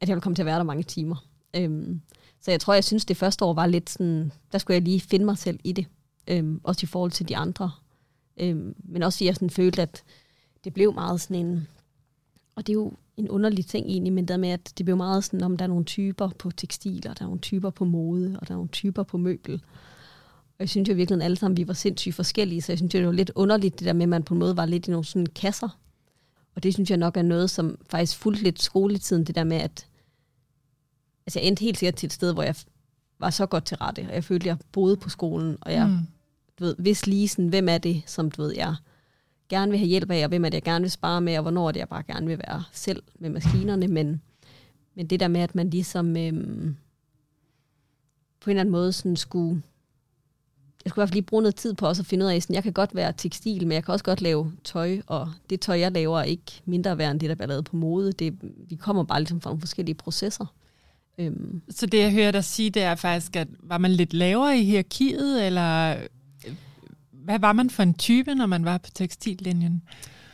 [0.00, 1.26] at jeg ville komme til at være der mange timer.
[1.56, 2.00] Øhm,
[2.40, 5.00] så jeg tror, jeg synes, det første år var lidt sådan, der skulle jeg lige
[5.00, 5.86] finde mig selv i det.
[6.28, 7.70] Øhm, også i forhold til de andre.
[8.40, 10.02] Øhm, men også fordi jeg sådan følte, at
[10.64, 11.68] det blev meget sådan en,
[12.56, 15.24] og det er jo en underlig ting egentlig, men der med, at det blev meget
[15.24, 18.48] sådan, om der er nogle typer på tekstiler, der er nogle typer på mode, og
[18.48, 19.62] der er nogle typer på møbel.
[20.58, 22.94] Og jeg synes jo virkelig, at alle sammen vi var sindssygt forskellige, så jeg synes
[22.94, 24.88] jo, det var lidt underligt, det der med, at man på en måde var lidt
[24.88, 25.78] i nogle sådan kasser.
[26.54, 29.56] Og det synes jeg nok er noget, som faktisk fulgte lidt skoletiden, det der med,
[29.56, 29.86] at
[31.26, 32.54] altså jeg endte helt sikkert til et sted, hvor jeg
[33.18, 35.86] var så godt til rette, og jeg følte, at jeg boede på skolen, og jeg
[35.88, 35.98] Mm.
[36.58, 38.74] du ved, hvis lige sådan, hvem er det, som du ved, jeg
[39.48, 41.42] gerne vil have hjælp af, og hvem er det, jeg gerne vil spare med, og
[41.42, 44.22] hvornår er det, jeg bare gerne vil være selv med maskinerne, men,
[44.94, 46.76] men det der med, at man ligesom øhm,
[48.40, 49.62] på en eller anden måde sådan skulle,
[50.86, 52.42] jeg skulle i hvert fald lige bruge noget tid på også at finde ud af,
[52.42, 55.60] sådan, jeg kan godt være tekstil, men jeg kan også godt lave tøj, og det
[55.60, 58.12] tøj, jeg laver, er ikke mindre værd end det, der bliver lavet på mode.
[58.12, 58.34] Det,
[58.68, 60.54] vi kommer bare ligesom fra nogle forskellige processer.
[61.18, 64.58] Øhm, Så det, jeg hører dig sige, det er faktisk, at var man lidt lavere
[64.58, 65.96] i hierarkiet, eller
[66.46, 66.54] øh,
[67.12, 69.82] hvad var man for en type, når man var på tekstillinjen?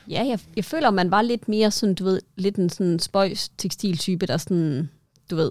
[0.08, 3.48] Ja, jeg, jeg føler, man var lidt mere sådan, du ved, lidt en sådan spøjs
[3.58, 4.90] tekstiltype, der sådan,
[5.30, 5.50] du ved,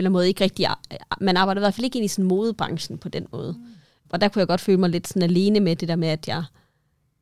[0.00, 0.66] eller anden måde ikke rigtig,
[1.20, 3.52] man arbejder i hvert fald ikke ind i sådan modebranchen på den måde.
[3.52, 3.64] Mm.
[4.08, 6.28] Og der kunne jeg godt føle mig lidt sådan alene med det der med, at
[6.28, 6.44] jeg,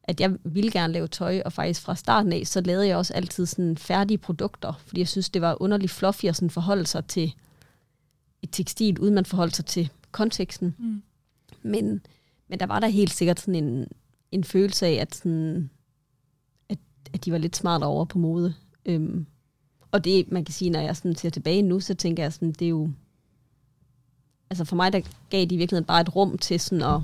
[0.04, 3.14] at jeg ville gerne lave tøj, og faktisk fra starten af, så lavede jeg også
[3.14, 7.06] altid sådan færdige produkter, fordi jeg synes, det var underligt fluffy at sådan forholde sig
[7.06, 7.34] til
[8.42, 10.74] et tekstil, uden man forholdt sig til konteksten.
[10.78, 11.02] Mm.
[11.62, 12.00] Men,
[12.48, 13.86] men der var der helt sikkert sådan en,
[14.32, 15.70] en følelse af, at, sådan,
[16.68, 16.78] at,
[17.14, 18.54] at de var lidt smarte over på mode.
[18.86, 19.26] Øhm,
[19.92, 22.52] og det, man kan sige, når jeg sådan ser tilbage nu, så tænker jeg sådan,
[22.52, 22.90] det er jo...
[24.50, 25.00] Altså for mig, der
[25.30, 27.00] gav de i virkeligheden bare et rum til sådan at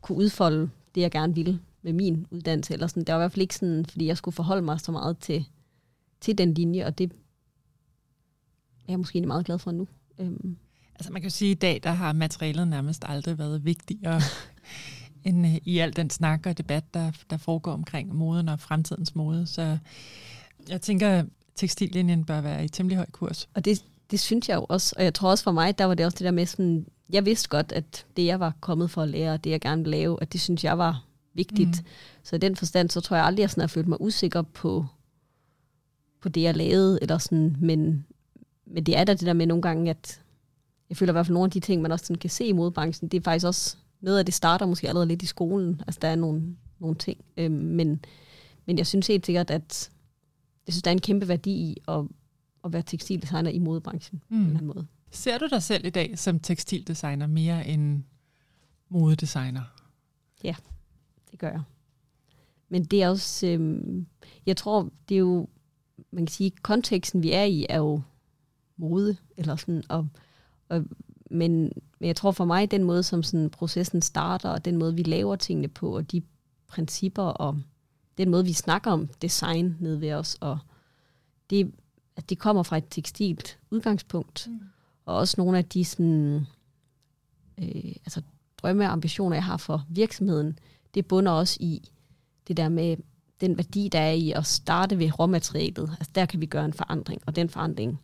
[0.00, 2.72] kunne udfolde det, jeg gerne ville med min uddannelse.
[2.72, 3.04] Eller sådan.
[3.04, 5.44] Det var i hvert fald ikke sådan, fordi jeg skulle forholde mig så meget til,
[6.20, 7.14] til den linje, og det er
[8.88, 9.88] jeg måske meget glad for nu.
[10.18, 10.56] Øhm,
[10.98, 14.20] Altså man kan jo sige, at i dag, der har materialet nærmest aldrig været vigtigere
[15.24, 19.14] end øh, i al den snak og debat, der, der foregår omkring moden og fremtidens
[19.14, 19.46] mode.
[19.46, 19.78] Så
[20.68, 23.48] jeg tænker, at tekstillinjen bør være i temmelig høj kurs.
[23.54, 25.94] Og det, det synes jeg jo også, og jeg tror også for mig, der var
[25.94, 29.02] det også det der med sådan, jeg vidste godt, at det jeg var kommet for
[29.02, 31.82] at lære, og det jeg gerne ville lave, at det synes jeg var vigtigt.
[31.82, 31.86] Mm.
[32.22, 34.86] Så i den forstand, så tror jeg aldrig, jeg sådan har følt mig usikker på,
[36.20, 38.06] på det, jeg lavede, eller sådan, men,
[38.66, 40.20] men det er da det der med nogle gange, at
[40.88, 42.52] jeg føler i hvert fald nogle af de ting, man også sådan kan se i
[42.52, 45.80] modebranchen, det er faktisk også noget af det starter måske allerede lidt i skolen.
[45.86, 48.04] Altså der er nogle, nogle ting, øhm, men,
[48.66, 49.90] men jeg synes helt sikkert, at
[50.66, 52.04] jeg synes, der er en kæmpe værdi i at,
[52.64, 54.36] at være tekstildesigner i modebranchen mm.
[54.36, 54.86] på en eller anden måde.
[55.10, 58.02] Ser du dig selv i dag som tekstildesigner mere end
[58.88, 59.62] modedesigner?
[61.30, 61.62] Det gør jeg.
[62.68, 64.06] Men det er også, øhm,
[64.46, 65.48] jeg tror, det er jo,
[66.10, 68.02] man kan sige, konteksten vi er i, er jo
[68.76, 70.08] mode, eller sådan, og,
[70.68, 70.84] og,
[71.30, 74.94] men, men jeg tror for mig, den måde, som sådan processen starter, og den måde,
[74.94, 76.22] vi laver tingene på, og de
[76.68, 77.60] principper, og
[78.18, 80.58] den måde, vi snakker om design nede ved os, og
[81.50, 81.72] det,
[82.16, 84.60] at det kommer fra et tekstilt udgangspunkt, mm.
[85.04, 86.46] og også nogle af de sådan,
[87.58, 88.22] øh, altså,
[88.58, 90.58] drømme og ambitioner, jeg har for virksomheden,
[90.94, 91.90] det bunder også i
[92.48, 92.96] det der med
[93.40, 96.72] den værdi, der er i at starte ved råmaterialet, altså der kan vi gøre en
[96.72, 98.00] forandring, og den forandring,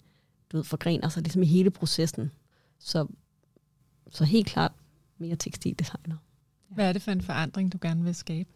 [0.53, 2.31] du ved, forgrener sig ligesom i hele processen.
[2.79, 3.07] Så,
[4.11, 4.73] så helt klart
[5.19, 6.17] mere tekstildesigner.
[6.69, 8.51] Hvad er det for en forandring, du gerne vil skabe?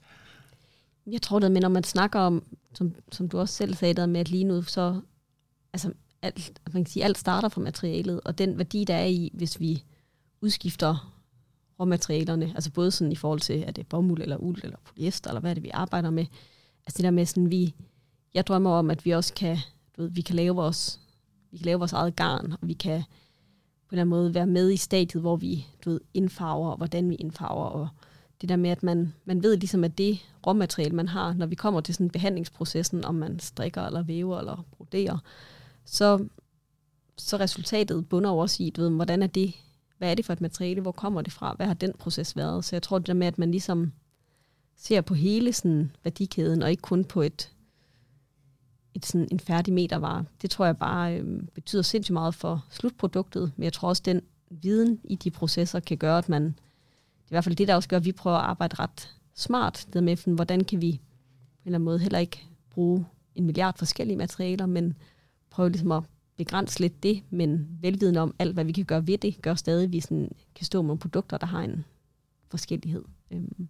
[1.06, 2.42] Jeg tror det, men når man snakker om,
[2.74, 5.00] som, som du også selv sagde der med, at lige nu så,
[5.72, 5.92] altså
[6.22, 9.60] alt, man kan sige, alt starter fra materialet, og den værdi, der er i, hvis
[9.60, 9.84] vi
[10.40, 11.12] udskifter
[11.80, 15.40] råmaterialerne, altså både sådan i forhold til, er det bomuld eller uld eller polyester, eller
[15.40, 16.26] hvad er det, vi arbejder med.
[16.86, 17.74] Altså det der med sådan, vi,
[18.34, 19.58] jeg drømmer om, at vi også kan,
[19.96, 21.00] du ved, vi kan lave vores,
[21.50, 23.02] vi kan lave vores eget garn, og vi kan
[23.88, 26.76] på en eller anden måde være med i stadiet, hvor vi du ved, indfarver, og
[26.76, 27.88] hvordan vi indfarver, og
[28.40, 31.54] det der med, at man, man ved ligesom, at det råmateriale, man har, når vi
[31.54, 35.18] kommer til sådan behandlingsprocessen, om man strikker eller væver eller broderer,
[35.84, 36.26] så,
[37.18, 39.54] så resultatet bunder også i, du ved, hvordan er det,
[39.98, 42.64] hvad er det for et materiale, hvor kommer det fra, hvad har den proces været.
[42.64, 43.92] Så jeg tror det der med, at man ligesom
[44.76, 47.52] ser på hele sådan værdikæden, og ikke kun på et,
[48.94, 50.24] et sådan en færdig metervare.
[50.42, 54.20] Det tror jeg bare øh, betyder sindssygt meget for slutproduktet, men jeg tror også, den
[54.50, 56.58] viden i de processer kan gøre, at man,
[57.26, 60.04] i hvert fald det, der også gør, at vi prøver at arbejde ret smart, det
[60.04, 64.16] med, hvordan kan vi på en eller anden måde heller ikke bruge en milliard forskellige
[64.16, 64.94] materialer, men
[65.50, 66.02] prøve ligesom at
[66.36, 69.84] begrænse lidt det, men velviden om alt, hvad vi kan gøre ved det, gør stadig,
[69.84, 71.84] at vi sådan kan stå med produkter, der har en
[72.48, 73.04] forskellighed.
[73.30, 73.68] Øhm,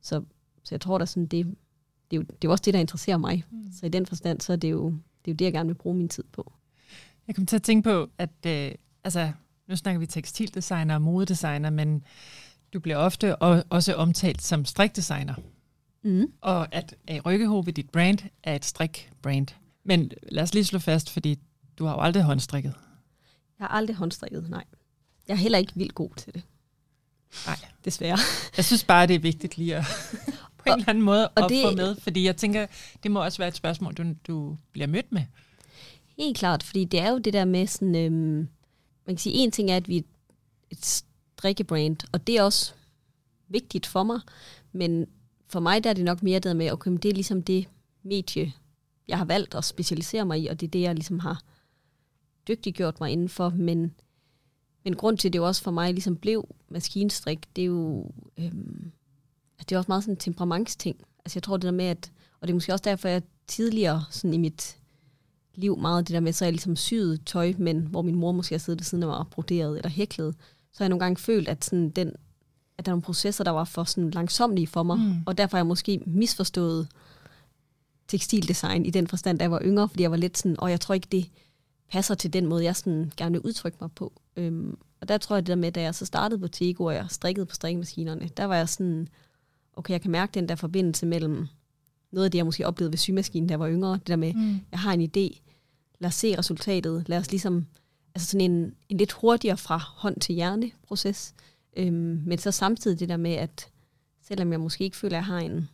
[0.00, 0.22] så,
[0.62, 1.46] så jeg tror, der sådan, det,
[2.10, 3.44] det, er jo, det er også det, der interesserer mig.
[3.50, 3.72] Mm.
[3.72, 4.86] Så i den forstand, så er det, jo,
[5.24, 6.52] det er jo det, jeg gerne vil bruge min tid på.
[7.26, 9.32] Jeg kom til at tænke på, at øh, altså,
[9.72, 12.04] nu snakker vi tekstildesigner og modedesigner, men
[12.72, 15.34] du bliver ofte også omtalt som strikdesigner.
[16.02, 16.32] Mm.
[16.40, 17.18] Og at A.
[17.26, 19.46] Rykkehove, dit brand, er et strik-brand.
[19.84, 21.38] Men lad os lige slå fast, fordi
[21.78, 22.74] du har jo aldrig håndstrikket.
[23.58, 24.64] Jeg har aldrig håndstrikket, nej.
[25.28, 26.42] Jeg er heller ikke vildt god til det.
[27.46, 27.56] Nej.
[27.84, 28.18] Desværre.
[28.56, 29.84] Jeg synes bare, det er vigtigt lige at
[30.58, 32.66] på en eller anden måde og at det, få med, fordi jeg tænker,
[33.02, 35.22] det må også være et spørgsmål, du, du bliver mødt med.
[36.18, 38.48] Helt klart, fordi det er jo det der med sådan, øhm,
[39.06, 40.02] man kan sige, en ting er, at vi er
[40.70, 42.74] et strikkebrand, og det er også
[43.48, 44.20] vigtigt for mig,
[44.72, 45.06] men
[45.46, 47.68] for mig der er det nok mere det med, okay, det er ligesom det
[48.02, 48.52] medie,
[49.08, 51.42] jeg har valgt at specialisere mig i, og det er det, jeg ligesom har
[52.48, 53.94] dygtiggjort mig indenfor, men,
[54.84, 58.10] men grund til, at det jo også for mig ligesom blev maskinstrik, det er jo,
[58.38, 58.92] øhm,
[59.58, 60.96] det er også meget sådan en temperamentsting.
[61.24, 64.04] Altså jeg tror det der med, at, og det er måske også derfor, jeg tidligere
[64.10, 64.81] sådan i mit
[65.54, 68.54] liv meget det der med, så jeg ligesom syet tøj, men hvor min mor måske
[68.54, 70.34] har siddet ved siden af mig og broderet eller hæklet,
[70.72, 72.12] så har jeg nogle gange følt, at, sådan den,
[72.78, 75.14] at der er nogle processer, der var for sådan langsomlige for mig, mm.
[75.26, 76.88] og derfor har jeg måske misforstået
[78.08, 80.80] tekstildesign i den forstand, da jeg var yngre, fordi jeg var lidt sådan, og jeg
[80.80, 81.30] tror ikke, det
[81.90, 84.12] passer til den måde, jeg sådan gerne vil udtrykke mig på.
[84.36, 86.94] Øhm, og der tror jeg det der med, da jeg så startede på Tego, og
[86.94, 89.08] jeg strikkede på strikkemaskinerne, der var jeg sådan,
[89.76, 91.48] okay, jeg kan mærke den der forbindelse mellem
[92.12, 94.34] noget af det, jeg måske oplevede ved symaskinen, da jeg var yngre, det der med,
[94.34, 94.60] mm.
[94.70, 95.40] jeg har en idé,
[95.98, 97.66] lad os se resultatet, lad os ligesom,
[98.14, 101.34] altså sådan en, en lidt hurtigere fra hånd til hjerne proces,
[101.76, 103.68] øhm, men så samtidig det der med, at
[104.22, 105.68] selvom jeg måske ikke føler, at jeg har en,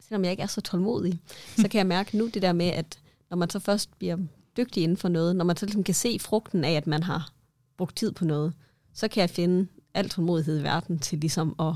[0.00, 1.20] selvom jeg ikke er så tålmodig,
[1.56, 2.98] så kan jeg mærke nu det der med, at
[3.30, 4.16] når man så først bliver
[4.56, 7.32] dygtig inden for noget, når man så ligesom kan se frugten af, at man har
[7.76, 8.52] brugt tid på noget,
[8.92, 11.74] så kan jeg finde al tålmodighed i verden til ligesom at,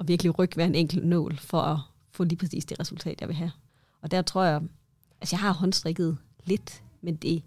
[0.00, 1.78] at virkelig rykke hver en enkelt nål for at
[2.10, 3.52] få lige præcis det resultat, jeg vil have.
[4.02, 4.62] Og der tror jeg,
[5.20, 7.42] altså jeg har håndstrikket lidt, men det,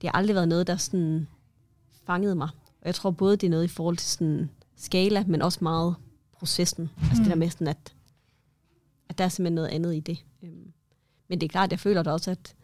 [0.00, 1.28] det har aldrig været noget, der sådan
[2.06, 2.48] fangede mig.
[2.80, 5.94] Og jeg tror både, det er noget i forhold til sådan skala, men også meget
[6.32, 6.90] processen.
[6.96, 7.02] Mm.
[7.02, 7.94] Altså det der med sådan, at
[9.08, 10.24] at der er simpelthen noget andet i det.
[10.42, 10.72] Øhm,
[11.28, 12.54] men det er klart, jeg føler da også, at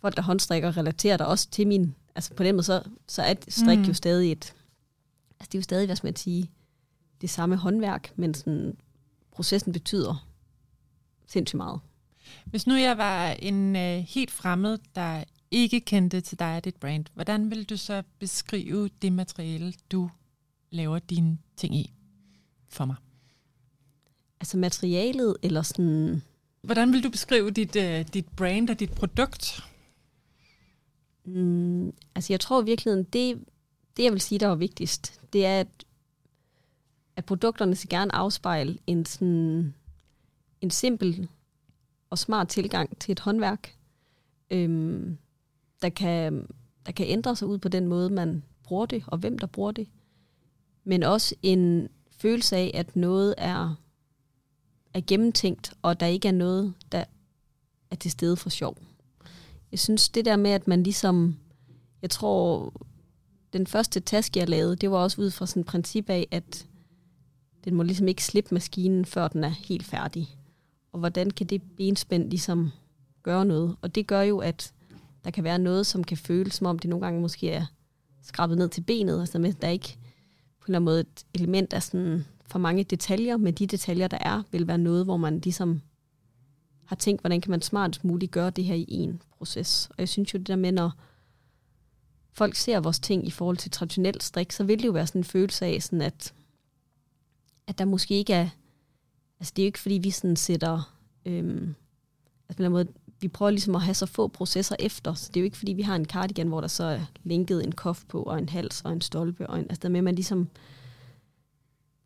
[0.00, 1.94] folk, der håndstrikker, relaterer der også til min...
[2.14, 3.84] Altså på den måde, så, så er strik mm.
[3.84, 4.54] jo stadig et...
[5.40, 6.50] Altså det er jo stadig, hvad skal man sige,
[7.20, 8.76] det samme håndværk, men sådan,
[9.30, 10.28] processen betyder
[11.26, 11.80] sindssygt meget.
[12.44, 16.76] Hvis nu jeg var en øh, helt fremmed, der ikke kendte til dig og dit
[16.76, 20.10] brand, hvordan vil du så beskrive det materiale, du
[20.70, 21.92] laver dine ting i
[22.68, 22.96] for mig?
[24.40, 26.22] Altså materialet, eller sådan...
[26.62, 29.62] Hvordan vil du beskrive dit, uh, dit brand og dit produkt?
[31.24, 33.44] Mm, altså jeg tror virkelig, det,
[33.96, 35.85] det jeg vil sige, der var vigtigst, det er, at,
[37.16, 39.74] at produkterne skal gerne afspejle en, sådan,
[40.60, 41.28] en simpel
[42.10, 43.76] og smart tilgang til et håndværk,
[44.50, 45.18] øhm,
[45.82, 46.46] der, kan,
[46.86, 49.72] der kan ændre sig ud på den måde, man bruger det, og hvem der bruger
[49.72, 49.88] det.
[50.84, 53.74] Men også en følelse af, at noget er
[54.96, 57.04] er gennemtænkt, og der ikke er noget, der
[57.90, 58.76] er til stede for sjov.
[59.70, 61.36] Jeg synes, det der med, at man ligesom,
[62.02, 62.72] jeg tror,
[63.52, 66.66] den første taske, jeg lavede, det var også ud fra sådan et princip af, at
[67.66, 70.28] den må ligesom ikke slippe maskinen, før den er helt færdig.
[70.92, 72.70] Og hvordan kan det benspænd ligesom
[73.22, 73.76] gøre noget?
[73.80, 74.72] Og det gør jo, at
[75.24, 77.66] der kan være noget, som kan føles, som om det nogle gange måske er
[78.22, 79.96] skrabet ned til benet, altså med, der er ikke
[80.60, 84.08] på en eller anden måde et element af sådan for mange detaljer, men de detaljer,
[84.08, 85.80] der er, vil være noget, hvor man ligesom
[86.84, 89.88] har tænkt, hvordan kan man smartest muligt gøre det her i en proces.
[89.90, 90.92] Og jeg synes jo det der med, når
[92.32, 95.20] folk ser vores ting i forhold til traditionel strik, så vil det jo være sådan
[95.20, 96.34] en følelse af, sådan at,
[97.66, 98.48] at der måske ikke er,
[99.40, 101.74] altså det er jo ikke fordi, vi sådan sætter, øhm,
[102.48, 102.88] altså på en måde,
[103.20, 105.72] vi prøver ligesom at have så få processer efter, så det er jo ikke fordi,
[105.72, 108.82] vi har en cardigan, hvor der så er linket en kof på, og en hals,
[108.82, 110.48] og en stolpe, og en, altså der med, at man ligesom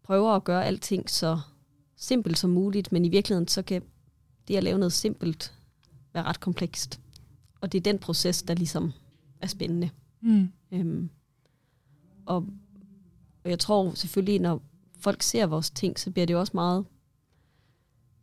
[0.02, 1.40] prøver at gøre alting så
[1.96, 3.82] simpelt som muligt, men i virkeligheden så kan
[4.48, 5.54] det at lave noget simpelt
[6.14, 7.00] være ret komplekst.
[7.60, 8.92] Og det er den proces, der ligesom
[9.40, 9.90] er spændende.
[10.20, 10.48] Mm.
[10.72, 11.10] Øhm,
[12.26, 12.46] og,
[13.44, 14.62] og jeg tror selvfølgelig, når
[15.00, 16.84] folk ser vores ting, så bliver det jo også meget...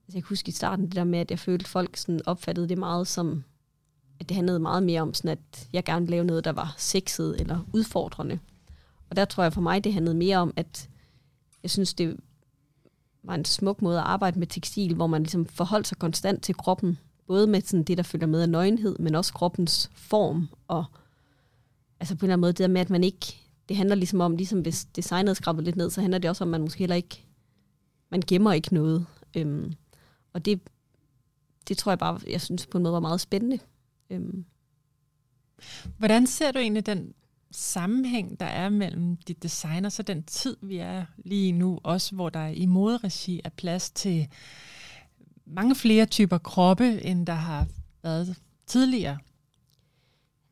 [0.08, 2.22] Altså jeg kan huske i starten det der med, at jeg følte, at folk sådan
[2.26, 3.44] opfattede det meget som,
[4.20, 6.76] at det handlede meget mere om sådan, at jeg gerne ville lave noget, der var
[6.78, 8.40] sexet eller udfordrende.
[9.10, 10.90] Og der tror jeg for mig, det handlede mere om, at
[11.64, 12.18] jeg synes, det
[13.24, 16.56] var en smuk måde at arbejde med tekstil, hvor man ligesom forholdt sig konstant til
[16.56, 20.86] kroppen, både med sådan det, der følger med af nøgenhed, men også kroppens form, og
[22.00, 24.22] altså på en eller anden måde det der med, at man ikke, det handler ligesom
[24.22, 26.62] om, ligesom hvis designet er skrabet lidt ned, så handler det også om, at man
[26.62, 27.26] måske heller ikke,
[28.10, 29.06] man gemmer ikke noget.
[29.38, 29.74] Øhm,
[30.34, 30.62] og det,
[31.68, 33.60] det tror jeg bare, jeg synes på en måde var meget spændende.
[34.10, 34.46] Øhm.
[35.98, 37.14] Hvordan ser du egentlig den
[37.52, 42.16] sammenhæng, der er mellem dit design og så den tid, vi er lige nu, også
[42.16, 44.28] hvor der i moderegi er plads til
[45.46, 47.68] mange flere typer kroppe, end der har
[48.04, 49.18] været tidligere?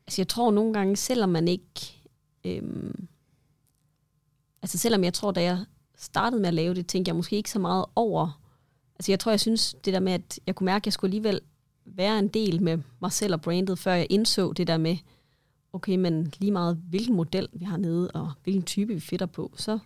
[0.06, 1.92] Altså jeg tror nogle gange, selvom man ikke...
[2.46, 3.08] Øhm,
[4.62, 5.64] altså selvom jeg tror, da jeg
[5.96, 8.40] startede med at lave det, tænkte jeg måske ikke så meget over...
[8.98, 11.08] Altså jeg tror, jeg synes det der med, at jeg kunne mærke, at jeg skulle
[11.08, 11.40] alligevel
[11.84, 14.96] være en del med mig selv og brandet, før jeg indså det der med,
[15.72, 19.54] okay, men lige meget hvilken model vi har nede, og hvilken type vi fitter på,
[19.56, 19.78] så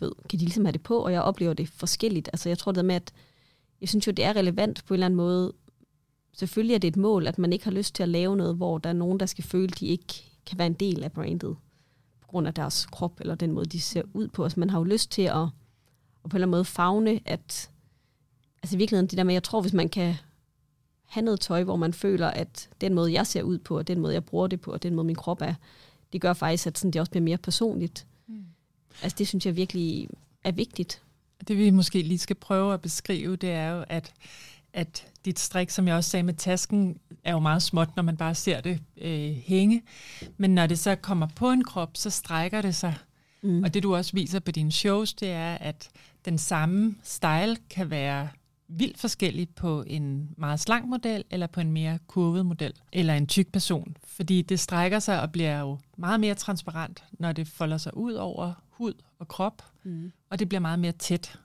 [0.00, 2.28] du ved, kan de ligesom have det på, og jeg oplever det forskelligt.
[2.32, 3.12] Altså jeg tror det med, at
[3.80, 5.52] jeg synes jo, det er relevant på en eller anden måde.
[6.32, 8.78] Selvfølgelig er det et mål, at man ikke har lyst til at lave noget, hvor
[8.78, 11.56] der er nogen, der skal føle, at de ikke kan være en del af brandet
[12.28, 14.44] grund af deres krop, eller den måde, de ser ud på.
[14.44, 15.50] Altså man har jo lyst til at, at
[16.22, 17.70] på en eller anden måde fagne, at
[18.62, 20.14] altså i virkeligheden det der med, jeg tror, hvis man kan
[21.06, 24.00] have noget tøj, hvor man føler, at den måde, jeg ser ud på, og den
[24.00, 25.54] måde, jeg bruger det på, og den måde, min krop er,
[26.12, 28.06] det gør faktisk, at sådan, det også bliver mere personligt.
[28.26, 28.44] Mm.
[29.02, 30.08] Altså det synes jeg virkelig
[30.44, 31.02] er vigtigt.
[31.48, 34.12] Det vi måske lige skal prøve at beskrive, det er jo, at,
[34.72, 38.16] at dit strik, som jeg også sagde med tasken, er jo meget småt, når man
[38.16, 39.82] bare ser det øh, hænge.
[40.36, 42.94] Men når det så kommer på en krop, så strækker det sig.
[43.42, 43.62] Mm.
[43.64, 45.88] Og det du også viser på dine shows, det er, at
[46.24, 48.28] den samme style kan være
[48.68, 53.26] vildt forskellig på en meget slank model, eller på en mere kurvet model, eller en
[53.26, 53.96] tyk person.
[54.04, 58.12] Fordi det strækker sig og bliver jo meget mere transparent, når det folder sig ud
[58.12, 60.12] over hud og krop, mm.
[60.30, 61.38] og det bliver meget mere tæt.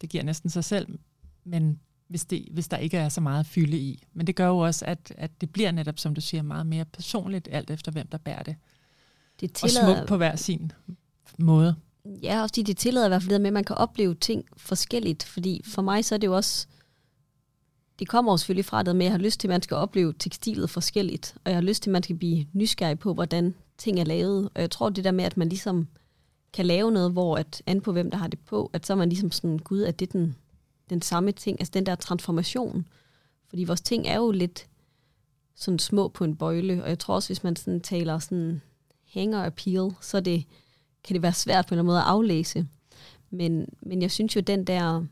[0.00, 0.98] Det giver næsten sig selv,
[1.44, 4.02] men hvis, det, hvis der ikke er så meget fylde i.
[4.12, 6.84] Men det gør jo også, at, at det bliver netop, som du siger, meget mere
[6.84, 8.56] personligt, alt efter hvem der bærer det.
[9.40, 9.88] det tillader...
[9.88, 10.72] Og smukt på hver sin
[11.38, 11.76] måde.
[12.22, 15.62] Ja, også det tillader i hvert fald med, at man kan opleve ting forskelligt, fordi
[15.64, 16.66] for mig så er det jo også,
[17.98, 19.76] det kommer jo selvfølgelig fra det med, at jeg har lyst til, at man skal
[19.76, 23.54] opleve tekstilet forskelligt, og jeg har lyst til, at man skal blive nysgerrig på, hvordan
[23.78, 25.88] ting er lavet, og jeg tror det der med, at man ligesom
[26.52, 28.96] kan lave noget, hvor at an på hvem der har det på, at så er
[28.96, 30.36] man ligesom sådan, gud, at det er den,
[30.90, 32.88] den samme ting, altså den der transformation,
[33.48, 34.68] fordi vores ting er jo lidt
[35.54, 38.60] sådan små på en bøjle, og jeg tror også, hvis man sådan taler sådan
[39.04, 40.44] hænger appeal, så det,
[41.04, 42.66] kan det være svært på en eller anden måde at aflæse.
[43.30, 45.04] Men, men jeg synes jo, den der,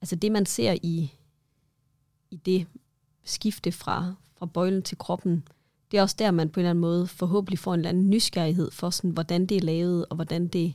[0.00, 1.12] altså det man ser i,
[2.30, 2.66] i det
[3.24, 5.48] skifte fra, fra bøjlen til kroppen,
[5.90, 8.10] det er også der, man på en eller anden måde forhåbentlig får en eller anden
[8.10, 10.74] nysgerrighed for, sådan, hvordan det er lavet, og hvordan det,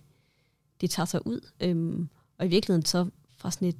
[0.82, 1.50] det tager sig ud.
[1.60, 3.78] Øhm, og i virkeligheden så fra sådan et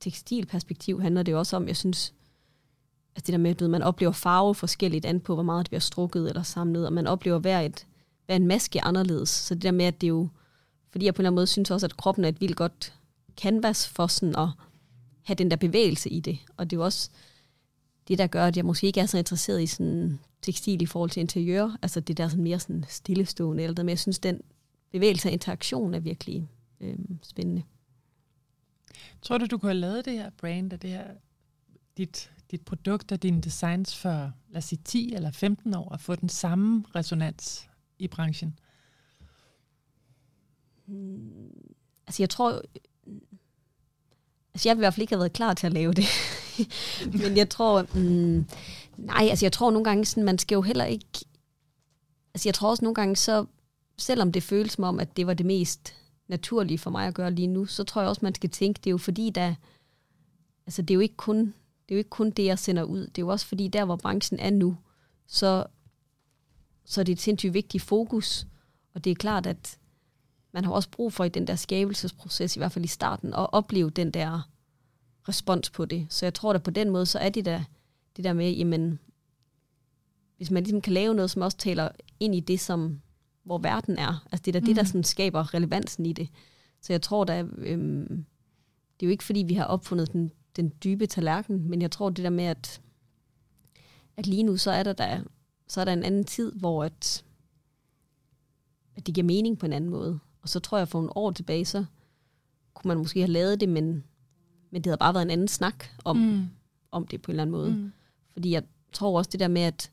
[0.00, 2.14] tekstilperspektiv handler det jo også om, jeg synes,
[3.16, 5.80] at det der med, at man oplever farve forskelligt an på, hvor meget det bliver
[5.80, 7.86] strukket eller samlet, og man oplever hver, et,
[8.26, 9.28] hver en maske anderledes.
[9.28, 10.28] Så det der med, at det er jo,
[10.90, 12.94] fordi jeg på en eller anden måde synes også, at kroppen er et vildt godt
[13.36, 14.48] canvas for sådan at
[15.22, 16.38] have den der bevægelse i det.
[16.56, 17.10] Og det er jo også
[18.08, 21.10] det, der gør, at jeg måske ikke er så interesseret i sådan tekstil i forhold
[21.10, 21.76] til interiør.
[21.82, 24.40] Altså det der sådan mere sådan stillestående, eller men jeg synes, den
[24.92, 26.48] bevægelse og interaktion er virkelig
[26.80, 27.62] øh, spændende.
[29.22, 31.06] Tror du, du kunne have lavet det her brand og det her,
[31.96, 36.00] dit, dit produkt og dine designs for, lad os sige, 10 eller 15 år, og
[36.00, 37.68] få den samme resonans
[37.98, 38.58] i branchen?
[40.86, 41.50] Hmm.
[42.06, 42.62] altså jeg tror,
[44.54, 46.04] altså jeg vil i hvert fald ikke have været klar til at lave det.
[47.22, 48.46] Men jeg tror, mm,
[48.96, 51.06] nej, altså jeg tror nogle gange, sådan, man skal jo heller ikke,
[52.34, 53.46] altså jeg tror også nogle gange, så
[53.98, 55.94] selvom det føles som om, at det var det mest
[56.28, 58.86] naturlige for mig at gøre lige nu, så tror jeg også, man skal tænke, det
[58.86, 59.54] er jo fordi, der,
[60.66, 61.38] altså det er jo ikke kun,
[61.88, 63.00] det er jo ikke kun det, jeg sender ud.
[63.00, 64.76] Det er jo også fordi, der hvor branchen er nu,
[65.26, 65.66] så,
[66.84, 68.46] så er det et sindssygt vigtigt fokus.
[68.94, 69.78] Og det er klart, at
[70.52, 73.52] man har også brug for i den der skabelsesproces, i hvert fald i starten, at
[73.52, 74.50] opleve den der
[75.28, 76.06] respons på det.
[76.10, 77.62] Så jeg tror, da på den måde, så er det der,
[78.16, 78.98] det der med, jamen,
[80.36, 81.88] hvis man ligesom kan lave noget, som også taler
[82.20, 83.00] ind i det, som
[83.46, 84.26] hvor verden er.
[84.32, 84.66] Altså det er da mm.
[84.66, 84.86] det, der mm.
[84.86, 86.28] sådan skaber relevansen i det.
[86.80, 88.24] Så jeg tror da, øhm,
[89.00, 92.10] det er jo ikke fordi, vi har opfundet den, den dybe tallerken, men jeg tror
[92.10, 92.82] det der med, at,
[94.16, 95.20] at lige nu, så er der, der,
[95.68, 97.24] så er der en anden tid, hvor at,
[98.96, 100.18] at det giver mening på en anden måde.
[100.42, 101.84] Og så tror jeg, for nogle år tilbage, så
[102.74, 104.04] kunne man måske have lavet det, men,
[104.70, 106.46] men det havde bare været en anden snak om, mm.
[106.90, 107.70] om det på en eller anden måde.
[107.70, 107.92] Mm.
[108.32, 109.90] Fordi jeg tror også det der med, at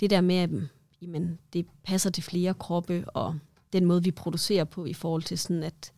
[0.00, 0.68] det der med,
[1.02, 3.38] jamen, det passer til flere kroppe, og
[3.72, 5.92] den måde, vi producerer på i forhold til sådan, at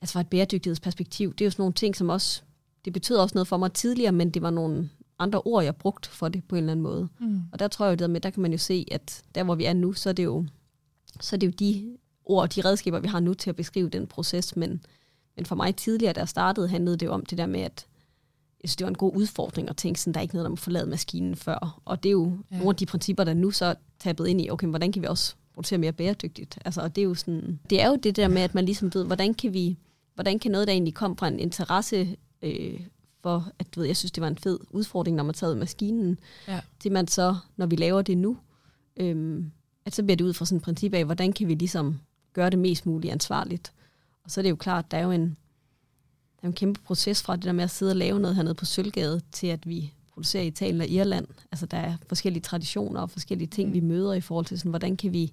[0.00, 2.42] altså fra et bæredygtighedsperspektiv, det er jo sådan nogle ting, som også,
[2.84, 6.06] det betød også noget for mig tidligere, men det var nogle andre ord, jeg brugt
[6.06, 7.08] for det på en eller anden måde.
[7.20, 7.40] Mm.
[7.52, 9.64] Og der tror jeg jo, med, der kan man jo se, at der hvor vi
[9.64, 10.46] er nu, så er det jo,
[11.20, 14.06] så er det jo de ord, de redskaber, vi har nu til at beskrive den
[14.06, 14.84] proces, men,
[15.36, 17.86] men for mig tidligere, der startede, handlede det jo om det der med, at
[18.62, 20.50] jeg synes, det var en god udfordring at tænke sådan, der er ikke noget, der
[20.50, 21.80] må forlade maskinen før.
[21.84, 22.56] Og det er jo ja.
[22.56, 25.06] nogle af de principper, der nu så er tabet ind i, okay, hvordan kan vi
[25.06, 26.58] også producere mere bæredygtigt?
[26.64, 28.94] Altså, og det er jo sådan, det er jo det der med, at man ligesom
[28.94, 29.78] ved, hvordan kan vi,
[30.14, 32.80] hvordan kan noget, der egentlig kom fra en interesse øh,
[33.22, 35.58] for, at du ved, jeg synes, det var en fed udfordring, når man tager ud
[35.58, 36.60] maskinen, ja.
[36.80, 38.36] til man så, når vi laver det nu,
[38.96, 39.44] øh,
[39.84, 42.00] at så bliver det ud fra sådan et princip af, hvordan kan vi ligesom
[42.32, 43.72] gøre det mest muligt ansvarligt.
[44.24, 45.36] Og så er det jo klart, der er jo en,
[46.42, 48.64] er en kæmpe proces fra det der med at sidde og lave noget hernede på
[48.64, 51.26] Sølvgade, til at vi producerer i Italien og Irland.
[51.52, 53.74] Altså der er forskellige traditioner og forskellige ting, mm.
[53.74, 55.32] vi møder i forhold til, sådan, hvordan kan vi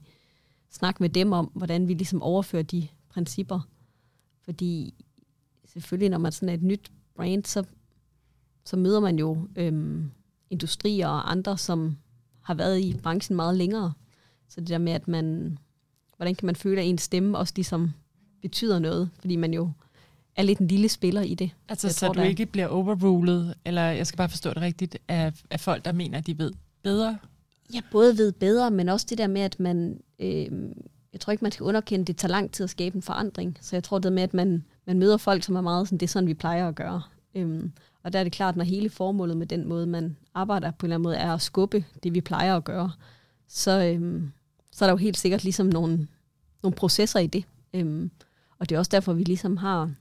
[0.70, 3.60] snakke med dem om, hvordan vi ligesom overfører de principper.
[4.42, 4.94] Fordi
[5.66, 7.64] selvfølgelig, når man sådan er et nyt brand, så,
[8.66, 10.12] så møder man jo øhm,
[10.50, 11.98] industrier og andre, som
[12.42, 13.94] har været i branchen meget længere.
[14.50, 15.58] Så det der med, at man,
[16.18, 17.92] hvordan kan man føle, at ens stemme også ligesom
[18.42, 19.72] betyder noget, fordi man jo
[20.40, 21.52] er lidt en lille spiller i det.
[21.70, 24.98] Altså, jeg så tror, du ikke bliver overrulet, eller jeg skal bare forstå det rigtigt,
[25.08, 26.52] af, af folk, der mener, at de ved
[26.84, 27.18] bedre?
[27.74, 30.02] Ja, både ved bedre, men også det der med, at man...
[30.20, 30.48] Øh,
[31.14, 33.58] jeg tror ikke, man skal underkende, det tager lang tid at skabe en forandring.
[33.62, 36.06] Så jeg tror det med, at man, man møder folk, som er meget sådan, det
[36.06, 37.02] er sådan, vi plejer at gøre.
[37.36, 37.72] Øhm,
[38.04, 40.88] og der er det klart, når hele formålet med den måde, man arbejder på en
[40.88, 42.92] eller anden måde, er at skubbe det, vi plejer at gøre,
[43.48, 44.32] så, øhm,
[44.72, 46.08] så er der jo helt sikkert ligesom nogle,
[46.64, 47.44] nogle processer i det.
[47.74, 48.12] Øhm,
[48.60, 49.92] og det er også derfor, vi ligesom har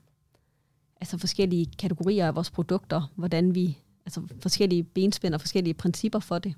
[1.01, 6.39] altså forskellige kategorier af vores produkter, hvordan vi, altså forskellige benspænd og forskellige principper for
[6.39, 6.55] det.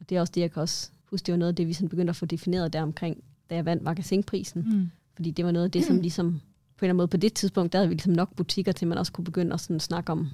[0.00, 1.72] Og det er også det, jeg kan også huske, det var noget af det, vi
[1.72, 4.62] sådan begyndte at få defineret der omkring, da jeg vandt magasinprisen.
[4.66, 4.90] Mm.
[5.14, 6.40] Fordi det var noget af det, som ligesom, på en
[6.80, 9.12] eller anden måde på det tidspunkt, der havde vi ligesom nok butikker til, man også
[9.12, 10.30] kunne begynde at sådan snakke om,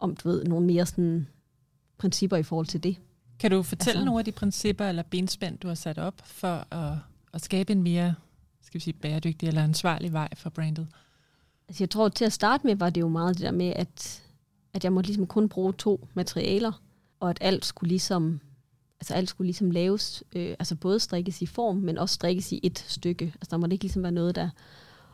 [0.00, 1.26] om du ved, nogle mere sådan
[1.98, 2.96] principper i forhold til det.
[3.38, 6.74] Kan du fortælle altså, nogle af de principper eller benspænd, du har sat op for
[6.74, 6.98] at,
[7.32, 8.14] at skabe en mere
[8.72, 10.86] skal vi sige, bæredygtig eller ansvarlig vej for brandet?
[11.72, 14.22] Altså jeg tror, til at starte med var det jo meget det der med, at,
[14.74, 16.82] at jeg måtte ligesom kun bruge to materialer,
[17.20, 18.40] og at alt skulle ligesom,
[19.00, 22.60] altså alt skulle ligesom laves, øh, altså både strikkes i form, men også strikkes i
[22.62, 23.24] et stykke.
[23.24, 24.50] Altså der måtte ikke ligesom være noget, der...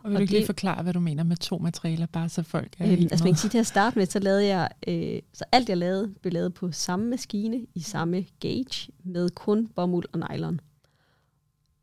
[0.02, 2.42] Og vil og du ikke lige forklare, hvad du mener med to materialer, bare så
[2.42, 5.20] folk er øhm, Altså man kan sige, til at starte med, så lavede jeg, øh,
[5.32, 10.04] så alt jeg lavede, blev lavet på samme maskine, i samme gauge, med kun bomuld
[10.12, 10.61] og nylon.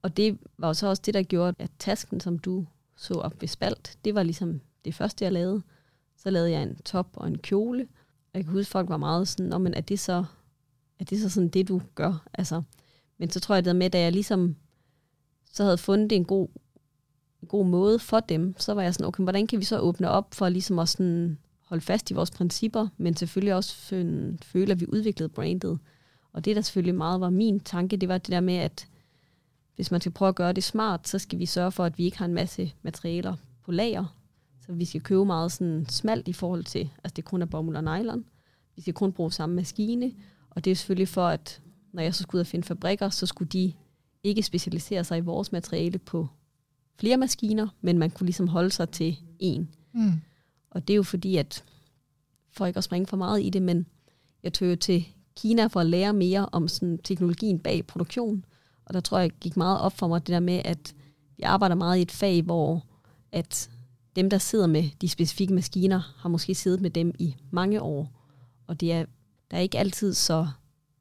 [0.01, 2.65] Og det var så også det, der gjorde, at tasken, som du
[2.95, 3.97] så op ved spalt.
[4.05, 5.61] Det var ligesom det første, jeg lavede.
[6.17, 7.87] Så lavede jeg en top og en kjole.
[8.33, 10.25] Og jeg kan huske, at folk var meget sådan, men er det så,
[10.99, 12.27] er det så sådan det, du gør?
[12.33, 12.61] Altså,
[13.17, 14.55] men så tror jeg, det med, da jeg ligesom
[15.53, 16.47] så havde fundet en god,
[17.41, 20.09] en god måde for dem, så var jeg sådan, okay, hvordan kan vi så åbne
[20.09, 23.75] op for ligesom at sådan holde fast i vores principper, men selvfølgelig også
[24.43, 25.79] føle, at vi udviklede brandet.
[26.33, 28.87] Og det, der selvfølgelig meget var min tanke, det var det der med, at
[29.75, 32.03] hvis man skal prøve at gøre det smart, så skal vi sørge for, at vi
[32.03, 34.17] ikke har en masse materialer på lager.
[34.65, 37.77] Så vi skal købe meget sådan smalt i forhold til, altså det kun er bomuld
[37.77, 38.25] og nylon.
[38.75, 40.11] Vi skal kun bruge samme maskine,
[40.49, 41.61] og det er selvfølgelig for, at
[41.91, 43.73] når jeg så skulle ud og finde fabrikker, så skulle de
[44.23, 46.27] ikke specialisere sig i vores materiale på
[46.99, 49.65] flere maskiner, men man kunne ligesom holde sig til én.
[49.93, 50.13] Mm.
[50.69, 51.63] Og det er jo fordi, at
[52.51, 53.85] for ikke at springe for meget i det, men
[54.43, 55.05] jeg tog jo til
[55.35, 58.45] Kina for at lære mere om sådan teknologien bag produktion.
[58.85, 60.93] Og der tror jeg, gik meget op for mig det der med, at
[61.39, 62.85] jeg arbejder meget i et fag, hvor
[63.31, 63.69] at
[64.15, 68.11] dem, der sidder med de specifikke maskiner, har måske siddet med dem i mange år.
[68.67, 69.05] Og det er,
[69.51, 70.47] der er ikke altid så,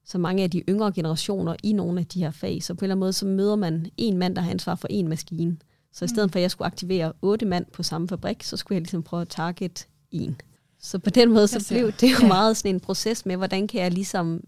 [0.05, 2.63] så mange af de yngre generationer i nogle af de her fag.
[2.63, 4.89] Så på en eller anden måde, så møder man en mand, der har ansvar for
[4.91, 5.57] en maskine.
[5.93, 8.77] Så i stedet for, at jeg skulle aktivere otte mand på samme fabrik, så skulle
[8.77, 10.41] jeg ligesom prøve at target en.
[10.79, 13.81] Så på den måde, så blev det jo meget sådan en proces med, hvordan kan
[13.81, 14.45] jeg ligesom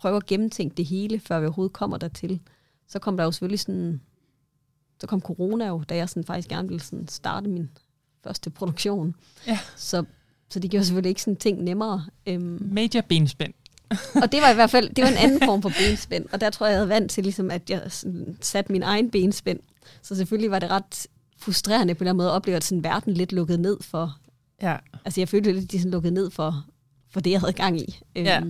[0.00, 2.40] prøve at gennemtænke det hele, før vi overhovedet kommer dertil.
[2.88, 4.00] Så kom der jo selvfølgelig sådan,
[5.00, 7.70] så kom corona jo, da jeg sådan faktisk gerne ville sådan starte min
[8.24, 9.14] første produktion.
[9.46, 9.58] Ja.
[9.76, 10.04] Så,
[10.50, 12.06] så det gjorde selvfølgelig ikke sådan ting nemmere.
[12.26, 13.54] Øhm, Major benspænd.
[14.22, 16.50] og det var i hvert fald, det var en anden form for benspænd, og der
[16.50, 17.82] tror jeg, jeg havde vant til, ligesom, at jeg
[18.40, 19.60] satte min egen benspænd.
[20.02, 21.06] Så selvfølgelig var det ret
[21.38, 24.18] frustrerende på en eller anden måde at opleve, at sådan verden lidt lukkede ned for...
[24.62, 24.76] Ja.
[25.04, 26.64] Altså jeg følte lidt, at de sådan lukkede ned for,
[27.10, 28.00] for det, jeg havde gang i.
[28.16, 28.42] Ja.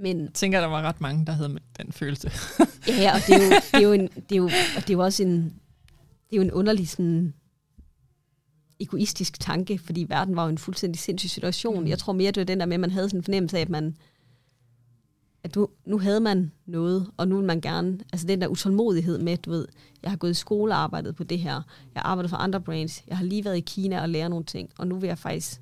[0.00, 2.30] Men, jeg tænker, der var ret mange, der havde den følelse.
[3.02, 4.44] ja, og det er jo, det er jo, en, det er jo,
[4.76, 5.42] og det er jo også en,
[6.30, 7.34] det er jo en underlig sådan,
[8.80, 11.80] egoistisk tanke, fordi verden var jo en fuldstændig sindssyg situation.
[11.80, 11.88] Mm.
[11.88, 13.60] Jeg tror mere, det var den der med, at man havde sådan en fornemmelse af,
[13.60, 13.96] at man
[15.44, 19.18] at du, nu havde man noget, og nu vil man gerne, altså den der utålmodighed
[19.18, 19.66] med, du ved,
[20.02, 21.62] jeg har gået i skole og arbejdet på det her,
[21.94, 24.44] jeg har arbejdet for andre brands, jeg har lige været i Kina og lært nogle
[24.44, 25.60] ting, og nu vil jeg faktisk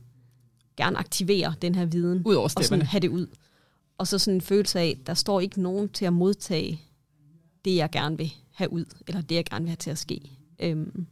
[0.76, 3.26] gerne aktivere den her viden, ud over og sådan have det ud.
[3.98, 6.80] Og så sådan en følelse af, der står ikke nogen til at modtage
[7.64, 10.30] det, jeg gerne vil have ud, eller det, jeg gerne vil have til at ske.
[10.60, 11.06] Øhm,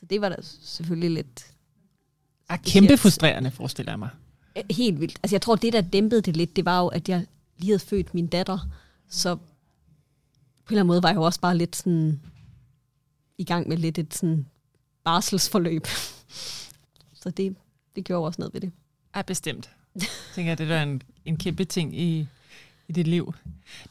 [0.00, 1.46] så det var da selvfølgelig lidt...
[2.48, 4.10] Er kæmpe frustrerende, forestiller jeg mig.
[4.70, 5.18] Helt vildt.
[5.22, 7.26] Altså jeg tror, det der dæmpede det lidt, det var jo, at jeg
[7.56, 8.58] lige havde født min datter,
[9.08, 12.20] så på en eller anden måde var jeg jo også bare lidt sådan
[13.38, 14.46] i gang med lidt et sådan
[15.04, 15.86] barselsforløb.
[17.22, 17.56] så det,
[17.96, 18.72] det gjorde også noget ved det.
[19.16, 19.70] Ja, bestemt.
[19.94, 22.26] Jeg tænker, det er en, en kæmpe ting i,
[22.88, 23.34] i dit liv.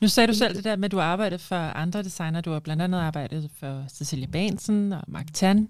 [0.02, 2.42] Nu sagde du selv det der med, at du arbejdede for andre designer.
[2.42, 5.70] Du har blandt andet arbejdet for Cecilia Bansen og Mark Tan,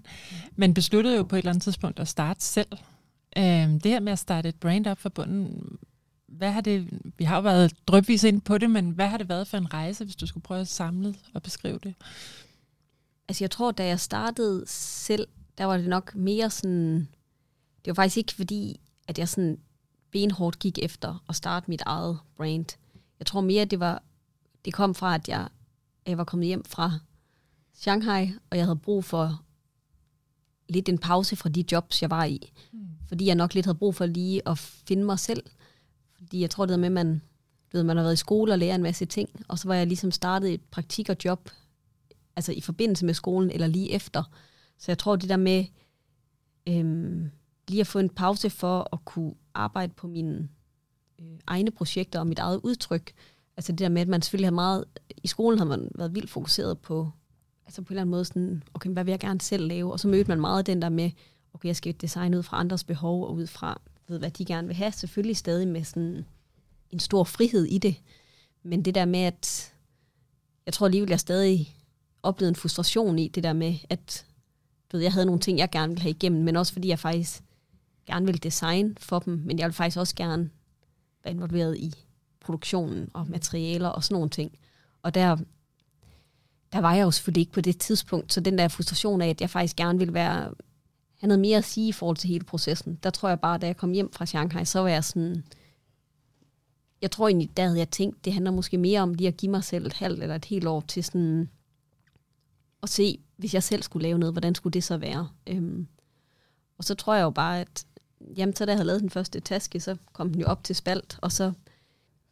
[0.56, 2.68] men besluttede jo på et eller andet tidspunkt at starte selv.
[3.36, 5.78] Øhm, det her med at starte et brand op for bunden,
[6.26, 6.88] hvad har det,
[7.18, 9.74] vi har jo været drøbvis ind på det, men hvad har det været for en
[9.74, 11.94] rejse, hvis du skulle prøve at samle og beskrive det?
[13.28, 17.08] Altså jeg tror, da jeg startede selv, der var det nok mere sådan,
[17.84, 19.58] det var faktisk ikke fordi, at jeg sådan
[20.10, 22.78] benhårdt gik efter at starte mit eget brand.
[23.18, 24.02] Jeg tror mere, det var,
[24.64, 25.48] det kom fra, at jeg,
[26.04, 26.92] at jeg var kommet hjem fra
[27.74, 29.42] Shanghai, og jeg havde brug for
[30.68, 32.52] lidt en pause fra de jobs, jeg var i.
[32.72, 32.88] Mm.
[33.08, 35.42] Fordi jeg nok lidt havde brug for lige at finde mig selv
[36.18, 37.22] fordi jeg tror, det med, at man,
[37.72, 39.86] ved, man har været i skole og lærer en masse ting, og så var jeg
[39.86, 41.50] ligesom startet et praktik og job,
[42.36, 44.22] altså i forbindelse med skolen, eller lige efter.
[44.78, 45.64] Så jeg tror, det der med
[46.68, 47.30] øhm,
[47.68, 50.48] lige at få en pause for at kunne arbejde på mine
[51.18, 53.12] øh, egne projekter og mit eget udtryk,
[53.56, 54.84] altså det der med, at man selvfølgelig har meget,
[55.22, 57.10] i skolen har man været vildt fokuseret på,
[57.66, 59.92] altså på en eller anden måde sådan, okay, hvad vil jeg gerne selv lave?
[59.92, 61.10] Og så mødte man meget den der med,
[61.54, 64.66] okay, jeg skal designe ud fra andres behov og ud fra, ved, hvad de gerne
[64.66, 64.92] vil have.
[64.92, 66.26] Selvfølgelig stadig med sådan
[66.90, 67.96] en stor frihed i det.
[68.62, 69.74] Men det der med, at
[70.66, 71.76] jeg tror alligevel, jeg stadig
[72.22, 74.26] oplevede en frustration i det der med, at
[74.92, 76.98] du ved, jeg havde nogle ting, jeg gerne ville have igennem, men også fordi jeg
[76.98, 77.42] faktisk
[78.08, 80.50] gerne vil designe for dem, men jeg vil faktisk også gerne
[81.24, 81.94] være involveret i
[82.40, 84.58] produktionen og materialer og sådan nogle ting.
[85.02, 85.36] Og der,
[86.72, 89.40] der var jeg jo selvfølgelig ikke på det tidspunkt, så den der frustration af, at
[89.40, 90.54] jeg faktisk gerne ville være
[91.20, 92.98] have noget mere at sige i forhold til hele processen.
[93.02, 95.44] Der tror jeg bare, da jeg kom hjem fra Shanghai, så var jeg sådan...
[97.02, 99.50] Jeg tror egentlig, der havde jeg tænkt, det handler måske mere om lige at give
[99.50, 101.50] mig selv et halvt eller et helt år til sådan
[102.82, 105.28] at se, hvis jeg selv skulle lave noget, hvordan skulle det så være?
[105.46, 105.86] Øhm,
[106.78, 107.86] og så tror jeg jo bare, at
[108.36, 110.76] jamen, så da jeg havde lavet den første taske, så kom den jo op til
[110.76, 111.52] spalt, og så,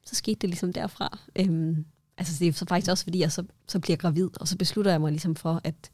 [0.06, 1.18] så skete det ligesom derfra.
[1.36, 1.84] Øhm,
[2.18, 4.90] altså det er så faktisk også, fordi jeg så, så bliver gravid, og så beslutter
[4.90, 5.90] jeg mig ligesom for, at,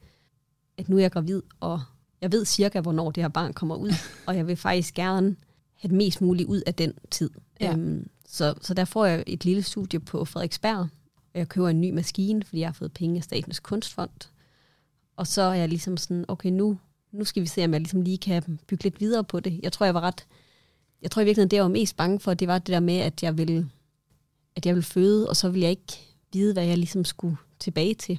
[0.79, 1.81] at nu er jeg gravid, og
[2.21, 3.93] jeg ved cirka, hvornår det her barn kommer ud,
[4.27, 5.37] og jeg vil faktisk gerne
[5.75, 7.31] have det mest muligt ud af den tid.
[7.61, 7.73] Ja.
[7.73, 10.89] Øhm, så, så der får jeg et lille studie på Frederiksberg,
[11.35, 14.31] og jeg køber en ny maskine, fordi jeg har fået penge af Statens Kunstfond.
[15.17, 16.79] Og så er jeg ligesom sådan, okay, nu,
[17.13, 19.61] nu skal vi se, om jeg ligesom lige kan bygge lidt videre på det.
[19.63, 20.27] Jeg tror, jeg var ret...
[21.03, 22.99] Jeg tror i virkeligheden, det jeg var mest bange for, det var det der med,
[22.99, 23.71] at jeg ville,
[24.57, 26.01] at jeg ville føde, og så ville jeg ikke
[26.33, 28.19] vide, hvad jeg ligesom skulle tilbage til.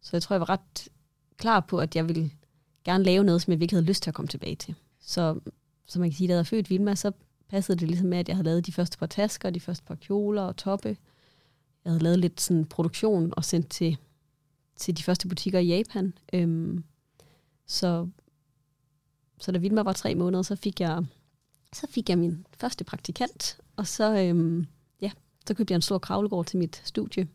[0.00, 0.88] Så jeg tror, jeg var ret
[1.36, 2.30] klar på, at jeg ville
[2.84, 4.74] gerne lave noget, som jeg virkelig havde lyst til at komme tilbage til.
[5.00, 5.40] Så,
[5.86, 7.12] som man kan sige, da jeg havde født Vilma, så
[7.48, 9.94] passede det ligesom med, at jeg havde lavet de første par tasker, de første par
[9.94, 10.96] kjoler og toppe.
[11.84, 13.96] Jeg havde lavet lidt sådan produktion og sendt til,
[14.76, 16.14] til de første butikker i Japan.
[16.32, 16.84] Øhm,
[17.66, 18.08] så,
[19.40, 21.04] så da Vilma var tre måneder, så fik jeg,
[21.72, 24.66] så fik jeg min første praktikant, og så, øhm,
[25.00, 25.10] ja,
[25.46, 27.28] så købte jeg en stor kravlegård til mit studie.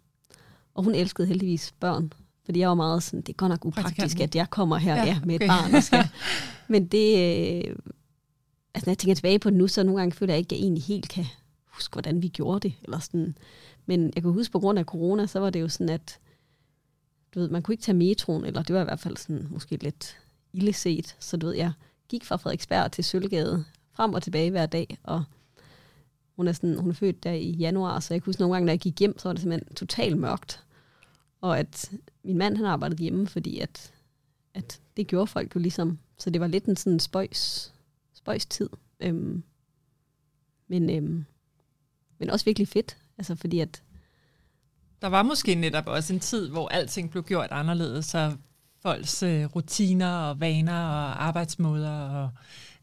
[0.73, 2.13] Og hun elskede heldigvis børn,
[2.45, 5.05] Fordi jeg var meget sådan, det er godt nok upraktisk, at jeg kommer her ja,
[5.05, 5.45] ja, med okay.
[5.45, 6.09] et barn og skal.
[6.73, 7.75] Men det, øh,
[8.73, 10.59] altså når jeg tænker tilbage på det nu, så nogle gange føler jeg ikke, at
[10.59, 11.25] jeg egentlig helt kan
[11.65, 12.73] huske, hvordan vi gjorde det.
[12.83, 13.37] Eller sådan.
[13.85, 16.19] Men jeg kan huske, på grund af corona, så var det jo sådan, at
[17.35, 19.75] du ved, man kunne ikke tage metroen, eller det var i hvert fald sådan, måske
[19.75, 20.17] lidt
[20.53, 21.15] illeset.
[21.19, 21.71] Så du ved, jeg
[22.09, 25.23] gik fra Frederiksberg til Sølvgade, frem og tilbage hver dag, og
[26.35, 28.67] hun er, sådan, hun er født der i januar, så jeg kan huske nogle gange,
[28.67, 30.63] da jeg gik hjem, så var det simpelthen totalt mørkt.
[31.41, 31.91] Og at
[32.23, 33.93] min mand, han arbejdede hjemme, fordi at,
[34.53, 35.99] at det gjorde folk jo ligesom.
[36.17, 37.73] Så det var lidt en sådan spøjs,
[38.13, 38.69] spøjs tid.
[38.99, 39.43] Øhm,
[40.67, 41.25] men, øhm,
[42.19, 42.97] men også virkelig fedt.
[43.17, 43.83] Altså fordi at,
[45.01, 48.37] Der var måske netop også en tid, hvor alting blev gjort anderledes, så
[48.81, 52.29] folks øh, rutiner og vaner og arbejdsmåder og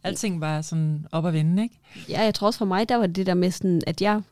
[0.03, 1.80] alting var sådan op at vende, ikke?
[2.09, 4.22] ja, jeg tror også for mig, der var det der med sådan, at jeg,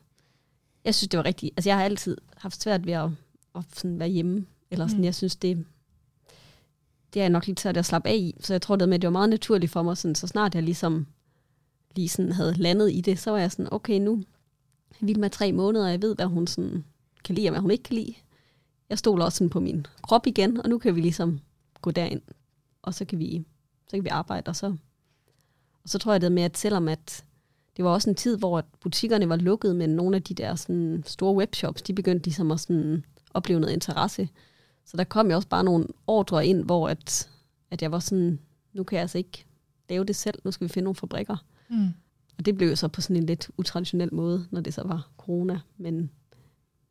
[0.85, 1.53] jeg synes, det var rigtigt.
[1.57, 3.09] Altså jeg har altid haft svært ved at,
[3.55, 4.45] at sådan være hjemme.
[4.71, 5.03] Eller sådan, Mm.
[5.05, 5.65] jeg synes, det,
[7.13, 8.35] det er nok lidt svært at slappe af i.
[8.39, 10.55] Så jeg tror det med, at det var meget naturligt for mig, sådan, så snart
[10.55, 11.07] jeg ligesom
[11.95, 14.23] lige sådan havde landet i det, så var jeg sådan, okay, nu
[14.99, 16.83] vild med tre måneder, og jeg ved, hvad hun sådan
[17.23, 18.13] kan lide, og hvad hun ikke kan lide.
[18.89, 21.39] Jeg stoler også sådan på min krop igen, og nu kan vi ligesom
[21.81, 22.21] gå derind,
[22.81, 23.45] og så kan vi,
[23.87, 24.67] så kan vi arbejde, og så,
[25.83, 27.25] og så tror jeg det med, at selvom at
[27.77, 31.03] det var også en tid, hvor butikkerne var lukket, men nogle af de der sådan,
[31.05, 34.29] store webshops, de begyndte ligesom at sådan, opleve noget interesse.
[34.85, 37.29] Så der kom jo også bare nogle ordre ind, hvor at,
[37.71, 38.39] at jeg var sådan,
[38.73, 39.45] nu kan jeg altså ikke
[39.89, 41.37] lave det selv, nu skal vi finde nogle fabrikker.
[41.69, 41.89] Mm.
[42.37, 45.09] Og det blev jo så på sådan en lidt utraditionel måde, når det så var
[45.17, 45.59] corona.
[45.77, 45.95] Men,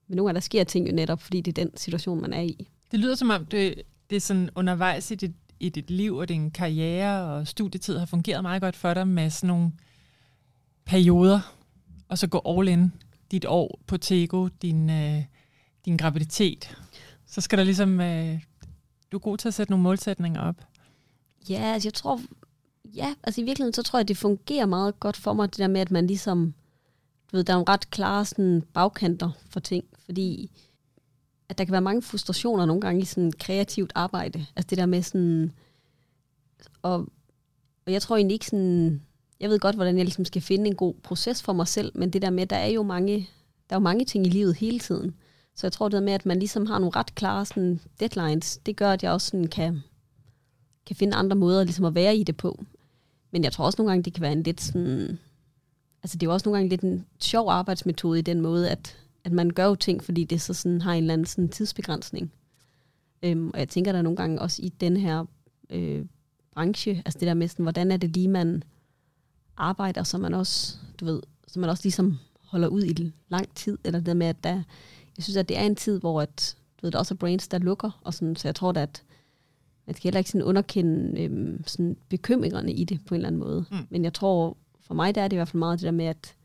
[0.07, 2.43] men nogle gange der sker ting jo netop, fordi det er den situation, man er
[2.43, 2.69] i.
[2.91, 6.29] Det lyder som om, det, det er sådan undervejs i dit, i dit liv og
[6.29, 9.73] din karriere og studietid har fungeret meget godt for dig med sådan nogle
[10.85, 11.55] perioder,
[12.09, 12.93] og så gå all in
[13.31, 15.25] dit år på Tego, din, øh,
[15.85, 16.77] din graviditet.
[17.27, 18.41] Så skal der ligesom, øh,
[19.13, 20.67] du er god til at sætte nogle målsætninger op.
[21.49, 22.21] Ja, altså jeg tror,
[22.95, 25.69] ja, altså i virkeligheden, så tror jeg, det fungerer meget godt for mig, det der
[25.69, 26.55] med, at man ligesom,
[27.33, 30.51] du ved, der er nogle ret klare sådan, bagkanter for ting, fordi
[31.49, 34.47] at der kan være mange frustrationer nogle gange i sådan kreativt arbejde.
[34.57, 35.53] Altså det der med sådan,
[36.83, 37.07] og,
[37.87, 39.03] og jeg tror egentlig ikke sådan,
[39.41, 42.11] jeg ved godt, hvordan jeg ligesom skal finde en god proces for mig selv, men
[42.11, 43.17] det der med, der er jo mange,
[43.71, 45.15] der er jo mange ting i livet hele tiden.
[45.55, 48.59] Så jeg tror det der med, at man ligesom har nogle ret klare sådan, deadlines,
[48.67, 49.83] det gør, at jeg også sådan kan,
[50.87, 52.65] kan finde andre måder ligesom at være i det på.
[53.31, 55.19] Men jeg tror også nogle gange, det kan være en lidt sådan...
[56.03, 58.97] Altså det er jo også nogle gange lidt en sjov arbejdsmetode i den måde, at,
[59.27, 62.33] at man gør jo ting, fordi det så sådan har en eller anden sådan tidsbegrænsning.
[63.23, 65.25] Øhm, og jeg tænker der nogle gange også i den her
[65.71, 66.05] øh,
[66.55, 68.63] branche, altså det der med sådan, hvordan er det lige, man
[69.57, 73.79] arbejder, så man også, du ved, så man også ligesom holder ud i lang tid,
[73.85, 74.63] eller det der med, at der,
[75.17, 77.49] jeg synes, at det er en tid, hvor at, du ved, der også er brains,
[77.49, 79.03] der lukker, og sådan, så jeg tror da, at
[79.87, 83.41] man skal heller ikke sådan underkende øhm, sådan bekymringerne i det på en eller anden
[83.41, 83.65] måde.
[83.71, 83.77] Mm.
[83.77, 83.87] Mm.
[83.91, 86.05] Men jeg tror, for mig der er det i hvert fald meget det der med,
[86.05, 86.36] at,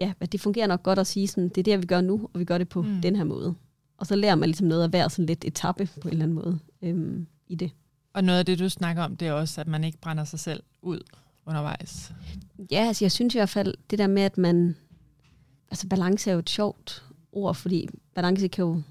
[0.00, 2.28] ja, at det fungerer nok godt at sige, sådan, det er det, vi gør nu,
[2.34, 3.00] og vi gør det på Mm.
[3.02, 3.54] den her måde.
[3.98, 6.34] Og så lærer man ligesom noget af hver sådan lidt etape på en eller anden
[6.34, 7.70] måde øhm, i det.
[8.12, 10.38] Og noget af det, du snakker om, det er også, at man ikke brænder sig
[10.40, 11.00] selv ud
[11.46, 12.12] undervejs.
[12.70, 14.76] Ja, altså jeg synes i hvert fald, det der med, at man...
[15.70, 18.82] Altså balance er jo et sjovt ord, fordi balance kan jo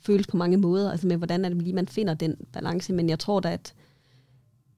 [0.00, 3.08] føles på mange måder, altså med hvordan er det lige, man finder den balance, men
[3.08, 3.74] jeg tror da, at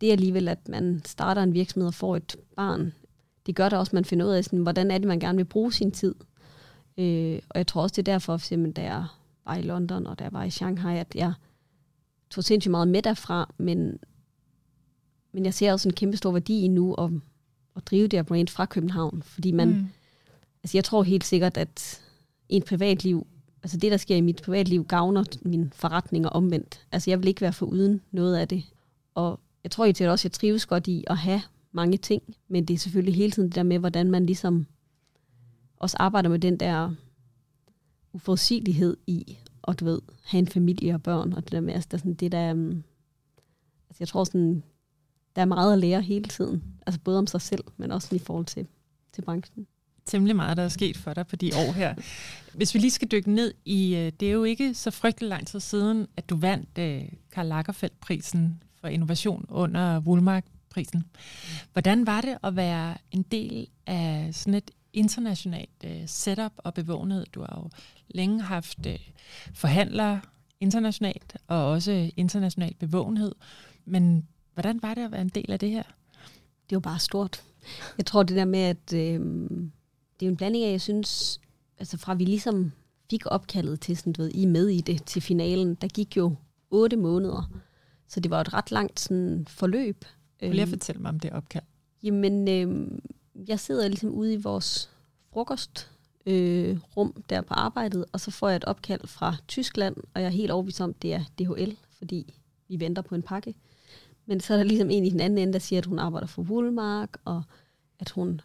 [0.01, 2.93] det alligevel, at man starter en virksomhed og får et barn,
[3.47, 5.37] det gør da også, at man finder ud af, sådan, hvordan er det, man gerne
[5.37, 6.15] vil bruge sin tid.
[6.99, 9.07] Øh, og jeg tror også, det er derfor, for eksempel, da jeg
[9.47, 11.33] var i London, og da jeg var i Shanghai, at jeg
[12.31, 13.99] tog sindssygt meget med derfra, men,
[15.33, 17.11] men jeg ser også en kæmpe stor værdi i nu at,
[17.77, 19.87] at drive det her brand fra København, fordi man, mm.
[20.63, 22.01] altså jeg tror helt sikkert, at
[22.49, 23.27] en privatliv,
[23.63, 26.87] altså det, der sker i mit privatliv, gavner min forretninger omvendt.
[26.93, 28.65] Altså jeg vil ikke være for uden noget af det.
[29.15, 32.65] Og jeg tror egentlig også, at jeg trives godt i at have mange ting, men
[32.65, 34.67] det er selvfølgelig hele tiden det der med, hvordan man ligesom
[35.77, 36.95] også arbejder med den der
[38.13, 41.89] uforudsigelighed i, og du ved, have en familie og børn, og det der med, altså,
[41.91, 42.85] der er sådan, det der, um,
[43.89, 44.63] altså jeg tror sådan,
[45.37, 48.19] der er meget at lære hele tiden, altså både om sig selv, men også i
[48.19, 48.67] forhold til,
[49.13, 49.67] til branchen.
[50.07, 51.95] Temmelig meget, der er sket for dig på de år her.
[52.55, 55.47] Hvis vi lige skal dykke ned i, øh, det er jo ikke så frygtelig lang
[55.47, 57.03] tid siden, at du vandt øh,
[57.33, 60.01] Karl Lagerfeldt-prisen for innovation under
[60.71, 61.05] prisen.
[61.73, 67.27] Hvordan var det at være en del af sådan et internationalt øh, setup og bevågenhed?
[67.35, 67.71] Du har jo
[68.09, 68.99] længe haft øh,
[69.55, 70.21] forhandlere
[70.61, 73.35] internationalt og også international bevågenhed.
[73.85, 75.83] Men hvordan var det at være en del af det her?
[75.83, 77.43] Det er jo bare stort.
[77.99, 79.21] Jeg tror det der med, at øh,
[80.21, 81.41] det er en blanding af, jeg synes,
[81.79, 82.73] altså fra vi ligesom
[83.11, 86.35] fik opkaldet til sådan, du ved, I med i det til finalen, der gik jo
[86.71, 87.51] otte måneder.
[88.09, 90.05] Så det var et ret langt sådan, forløb.
[90.41, 91.65] Vil jeg fortælle mig om det opkald?
[92.03, 92.99] Jamen, øh,
[93.49, 94.91] jeg sidder ligesom ude i vores
[95.33, 95.91] frokost
[96.27, 100.27] øh, rum der på arbejdet, og så får jeg et opkald fra Tyskland, og jeg
[100.27, 102.35] er helt overbevist om, det er DHL, fordi
[102.69, 103.55] vi venter på en pakke.
[104.27, 106.27] Men så er der ligesom en i den anden ende, der siger, at hun arbejder
[106.27, 107.43] for Woolmark, og
[107.99, 108.41] at hun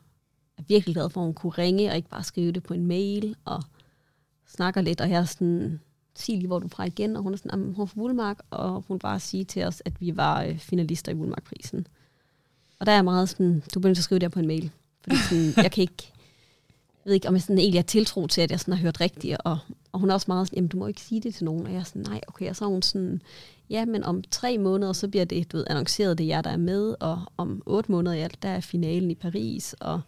[0.57, 2.85] er virkelig glad for, at hun kunne ringe, og ikke bare skrive det på en
[2.85, 3.63] mail, og
[4.47, 5.79] snakker lidt, og jeg er sådan,
[6.15, 8.39] sig lige, hvor du er fra igen, og hun er sådan, hun er fra Woolmark,
[8.49, 11.87] og hun bare sige til os, at vi var øh, finalister i Woolmark-prisen.
[12.79, 14.71] Og der er jeg meget sådan, du begynder at skrive det på en mail,
[15.03, 16.11] fordi sådan, jeg kan ikke,
[17.05, 19.01] jeg ved ikke, om jeg sådan egentlig er tiltro til, at jeg sådan har hørt
[19.01, 19.57] rigtigt, og,
[19.91, 21.73] og hun er også meget sådan, jamen du må ikke sige det til nogen, og
[21.73, 23.21] jeg er sådan, nej, okay, og så er hun sådan,
[23.69, 26.49] ja, men om tre måneder, så bliver det, du ved, annonceret, det er jer, der
[26.49, 30.01] er med, og om otte måneder, ja, der er finalen i Paris, og,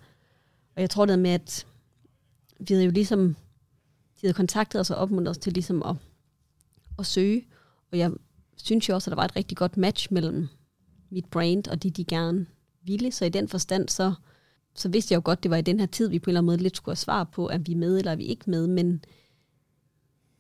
[0.76, 1.66] og jeg tror det med, at
[2.60, 3.36] vi havde jo ligesom,
[4.22, 5.95] de havde kontaktet os og opmuntret os til ligesom at,
[6.99, 7.47] at søge,
[7.91, 8.11] og jeg
[8.55, 10.47] synes jo også, at der var et rigtig godt match mellem
[11.09, 12.45] mit brand og de, de gerne
[12.82, 14.13] ville, så i den forstand, så,
[14.76, 16.39] så vidste jeg jo godt, det var i den her tid, vi på en eller
[16.39, 18.68] anden måde lidt skulle have svar på, er vi med eller er vi ikke med,
[18.68, 19.05] men,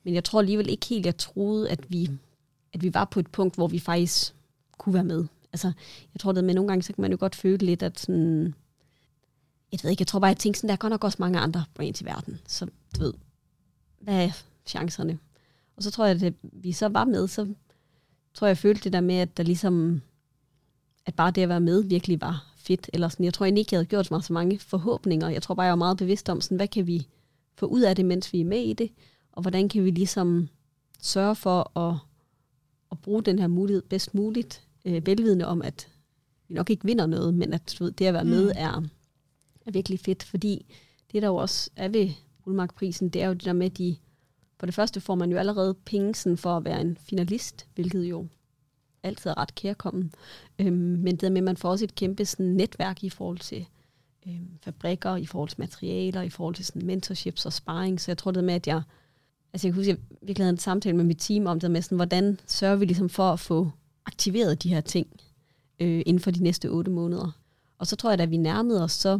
[0.03, 2.09] men jeg tror alligevel ikke helt, jeg troede, at vi,
[2.73, 4.35] at vi var på et punkt, hvor vi faktisk
[4.77, 5.25] kunne være med.
[5.53, 5.71] Altså,
[6.13, 8.55] jeg tror, det med nogle gange, så kan man jo godt føle lidt, at sådan,
[9.71, 11.39] jeg ved ikke, jeg tror bare, jeg tænkte sådan, der er godt nok også mange
[11.39, 13.13] andre brands i verden, så du ved,
[13.99, 14.31] hvad er
[14.65, 15.19] chancerne?
[15.75, 17.53] Og så tror jeg, at vi så var med, så
[18.33, 20.01] tror jeg, jeg følte det der med, at der ligesom,
[21.05, 22.89] at bare det at være med virkelig var fedt.
[22.93, 25.29] Eller sådan, jeg tror egentlig ikke, jeg havde gjort mig så mange forhåbninger.
[25.29, 27.07] Jeg tror bare, jeg var meget bevidst om, sådan, hvad kan vi
[27.55, 28.91] få ud af det, mens vi er med i det,
[29.31, 30.49] og hvordan kan vi ligesom
[31.01, 31.95] sørge for at,
[32.91, 35.87] at bruge den her mulighed bedst muligt, øh, velvidende om, at
[36.47, 38.51] vi nok ikke vinder noget, men at du ved, det at være med mm.
[38.55, 38.81] er,
[39.65, 40.65] er virkelig fedt, fordi
[41.11, 42.09] det der jo også er ved
[42.47, 43.95] Guldmarkprisen, det er jo det der med, at de,
[44.59, 48.03] for det første får man jo allerede penge sådan for at være en finalist, hvilket
[48.03, 48.27] jo
[49.03, 50.13] altid er ret kærkommen.
[50.59, 53.37] Øhm, men det der med, at man får også et kæmpe sådan, netværk i forhold
[53.39, 53.67] til
[54.27, 58.01] øhm, fabrikker, i forhold til materialer, i forhold til sådan, mentorships og sparring.
[58.01, 58.81] Så jeg tror det med, at jeg,
[59.53, 61.71] altså jeg kan huske, at jeg virkelig havde en samtale med mit team om det
[61.71, 63.71] med, sådan, hvordan sørger vi ligesom for at få
[64.05, 65.07] aktiveret de her ting
[65.79, 67.31] øh, inden for de næste otte måneder.
[67.77, 69.19] Og så tror jeg, at da vi nærmede os, så,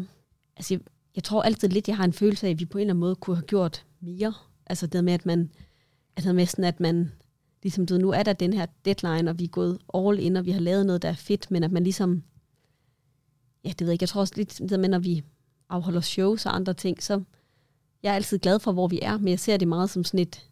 [0.57, 0.79] altså
[1.17, 2.99] jeg, tror altid lidt, jeg har en følelse af, at vi på en eller anden
[2.99, 4.33] måde kunne have gjort mere.
[4.65, 5.51] Altså det med, at man,
[6.17, 7.11] altså sådan, at man,
[7.63, 10.45] ligesom du nu er der den her deadline, og vi er gået all in, og
[10.45, 12.23] vi har lavet noget, der er fedt, men at man ligesom,
[13.65, 15.23] ja, det ved jeg ikke, jeg tror også lidt, det med, når vi
[15.69, 17.23] afholder shows og andre ting, så
[18.03, 20.19] jeg er altid glad for, hvor vi er, men jeg ser det meget som sådan
[20.19, 20.45] et,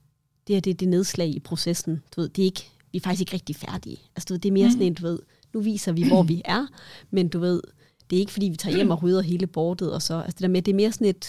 [0.47, 2.03] det her det er det nedslag i processen.
[2.15, 3.97] Du ved, det er ikke, vi er faktisk ikke rigtig færdige.
[4.15, 4.71] Altså, du ved, det er mere mm.
[4.71, 5.19] sådan en, du ved,
[5.53, 6.67] nu viser vi, hvor vi er,
[7.11, 7.61] men du ved,
[8.09, 10.41] det er ikke fordi, vi tager hjem og rydder hele bordet, og så, altså det
[10.41, 11.25] der med, det er mere sådan et,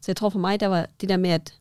[0.00, 1.54] så jeg tror for mig, der var det der med, at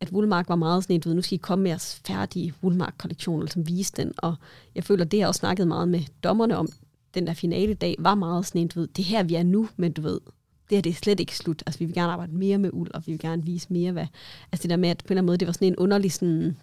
[0.00, 2.54] at Woolmark var meget sådan et, du ved, nu skal I komme med jeres færdige
[2.62, 4.34] Woolmark-kollektion, som viste den, og
[4.74, 6.68] jeg føler, det har også snakket meget med dommerne om,
[7.14, 9.68] den der finale dag var meget sådan en, du ved, det her vi er nu,
[9.76, 10.20] men du ved,
[10.70, 11.62] det her det er slet ikke slut.
[11.66, 14.06] Altså vi vil gerne arbejde mere med uld, og vi vil gerne vise mere, hvad,
[14.52, 16.12] altså det der med, at på en eller anden måde, det var sådan en underlig
[16.12, 16.56] sådan,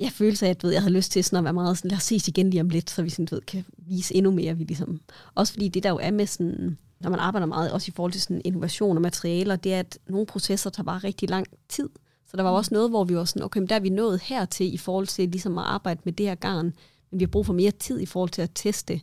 [0.00, 1.98] jeg følte af, at ved, jeg havde lyst til sådan at være meget sådan, lad
[1.98, 4.56] os ses igen lige om lidt, så vi sådan, ved, kan vise endnu mere.
[4.56, 5.00] Vi ligesom,
[5.34, 8.12] også fordi det der jo er med sådan, når man arbejder meget, også i forhold
[8.12, 11.88] til sådan innovation og materialer, det er, at nogle processer tager bare rigtig lang tid.
[12.30, 14.20] Så der var også noget, hvor vi var sådan, okay, men der er vi nået
[14.20, 16.72] hertil i forhold til ligesom at arbejde med det her garn,
[17.10, 19.00] men vi har brug for mere tid i forhold til at teste.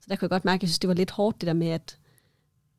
[0.00, 1.52] Så der kan jeg godt mærke, at jeg synes, det var lidt hårdt det der
[1.52, 1.98] med, at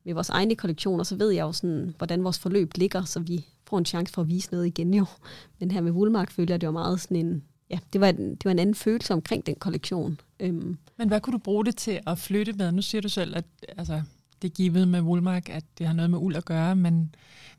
[0.04, 3.46] med vores egne kollektioner, så ved jeg jo sådan, hvordan vores forløb ligger, så vi
[3.66, 5.06] får en chance for at vise noget igen jo.
[5.60, 8.30] Men her med Woolmark føler jeg, det var meget sådan en, ja, det var, en,
[8.30, 10.20] det var en anden følelse omkring den kollektion.
[10.40, 10.78] Øhm.
[10.96, 12.72] Men hvad kunne du bruge det til at flytte med?
[12.72, 14.02] Nu siger du selv, at altså,
[14.42, 17.14] det er givet med Woolmark, at det har noget med uld at gøre, men,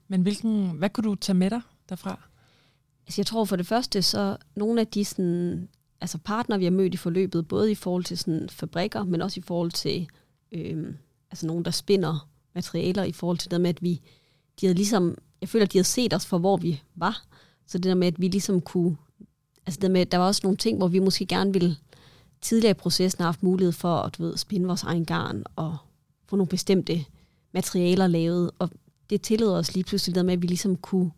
[0.07, 2.19] men hvilken, hvad kunne du tage med dig derfra?
[3.07, 5.69] Altså jeg tror for det første, så nogle af de sådan,
[6.01, 9.39] altså partner, vi har mødt i forløbet, både i forhold til sådan fabrikker, men også
[9.39, 10.07] i forhold til
[10.51, 10.97] øhm,
[11.31, 14.01] altså nogen, der spinder materialer, i forhold til det med, at vi,
[14.61, 17.25] de havde ligesom, jeg føler, at de havde set os for, hvor vi var.
[17.67, 18.97] Så det der med, at vi ligesom kunne,
[19.65, 21.77] altså det med, der var også nogle ting, hvor vi måske gerne ville
[22.41, 25.77] tidligere i processen have haft mulighed for at du ved, spinde vores egen garn og
[26.25, 27.05] få nogle bestemte
[27.53, 28.69] materialer lavet, og
[29.09, 31.11] det tillod os lige pludselig det med, at vi ligesom kunne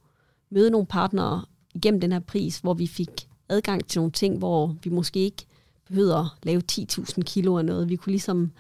[0.49, 4.75] møde nogle partnere igennem den her pris, hvor vi fik adgang til nogle ting, hvor
[4.83, 5.45] vi måske ikke
[5.87, 7.89] behøvede at lave 10.000 kilo af noget.
[7.89, 8.51] Vi kunne ligesom,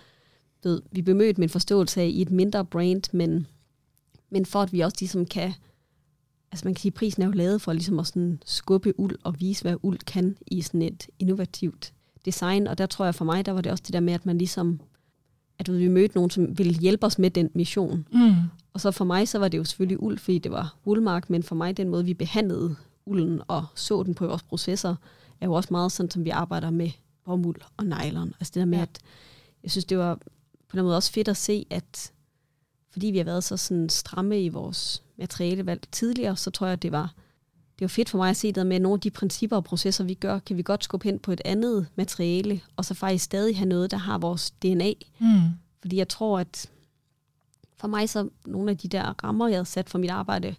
[0.63, 3.47] ved, vi blev mødt med en forståelse af i et mindre brand, men,
[4.29, 5.53] men for at vi også ligesom kan,
[6.57, 9.15] altså man kan sige, at prisen er jo lavet for ligesom at sådan skubbe uld
[9.23, 11.93] og vise, hvad uld kan i sådan et innovativt
[12.25, 14.25] design, og der tror jeg for mig, der var det også det der med, at
[14.25, 14.79] man ligesom
[15.59, 18.05] at vi mødte nogen, som ville hjælpe os med den mission.
[18.11, 18.33] Mm.
[18.73, 21.43] Og så for mig, så var det jo selvfølgelig uld, fordi det var uldmark, men
[21.43, 24.95] for mig, den måde, vi behandlede ulden og så den på vores processer,
[25.41, 26.89] er jo også meget sådan, som vi arbejder med
[27.25, 28.33] bomuld og nylon.
[28.39, 28.81] Altså det der med, ja.
[28.81, 28.99] at
[29.63, 30.15] jeg synes, det var
[30.69, 32.11] på den måde også fedt at se, at
[32.97, 36.81] fordi vi har været så sådan stramme i vores materialevalg tidligere, så tror jeg, at
[36.81, 37.13] det var,
[37.79, 39.63] det var fedt for mig at se det med, at nogle af de principper og
[39.63, 43.25] processer, vi gør, kan vi godt skubbe hen på et andet materiale, og så faktisk
[43.25, 44.93] stadig have noget, der har vores DNA.
[45.19, 45.27] Mm.
[45.81, 46.69] Fordi jeg tror, at
[47.75, 50.55] for mig så nogle af de der rammer, jeg havde sat for mit arbejde,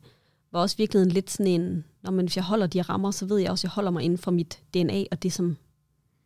[0.52, 3.38] var også virkelig lidt sådan en, når man, hvis jeg holder de rammer, så ved
[3.38, 5.56] jeg også, at jeg holder mig inden for mit DNA, og det som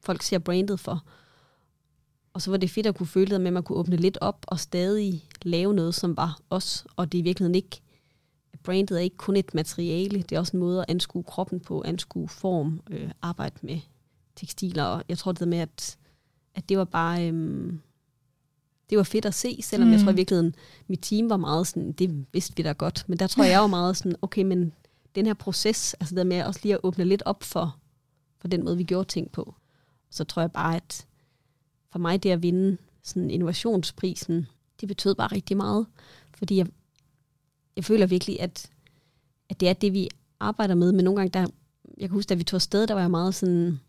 [0.05, 1.05] folk ser brandet for.
[2.33, 4.19] Og så var det fedt at kunne føle det med, at man kunne åbne lidt
[4.21, 6.87] op og stadig lave noget, som var os.
[6.97, 7.81] Og det er i virkeligheden ikke,
[8.63, 11.83] brandet er ikke kun et materiale, det er også en måde at anskue kroppen på,
[11.85, 13.81] anskue form, øh, arbejde med
[14.37, 14.85] tekstiler.
[14.85, 15.97] Og jeg tror det med, at,
[16.55, 17.81] at det var bare, øhm,
[18.91, 19.93] det var fedt at se, selvom mm.
[19.93, 20.55] jeg tror i virkeligheden,
[20.87, 23.05] mit team var meget sådan, det vidste vi da godt.
[23.09, 24.73] Men der tror jeg, var meget sådan, okay, men
[25.15, 27.77] den her proces, altså der med også lige at åbne lidt op for,
[28.39, 29.55] for den måde, vi gjorde ting på.
[30.11, 31.07] Så tror jeg bare, at
[31.91, 34.47] for mig det at vinde sådan innovationsprisen,
[34.83, 35.87] det betød bare rigtig meget.
[36.35, 36.67] Fordi jeg,
[37.77, 38.71] jeg føler virkelig, at,
[39.49, 40.09] at det er det, vi
[40.41, 40.93] arbejder med.
[40.93, 41.47] Men nogle gange, der,
[41.99, 43.81] jeg kan huske, da vi tog afsted, der var jeg meget sådan,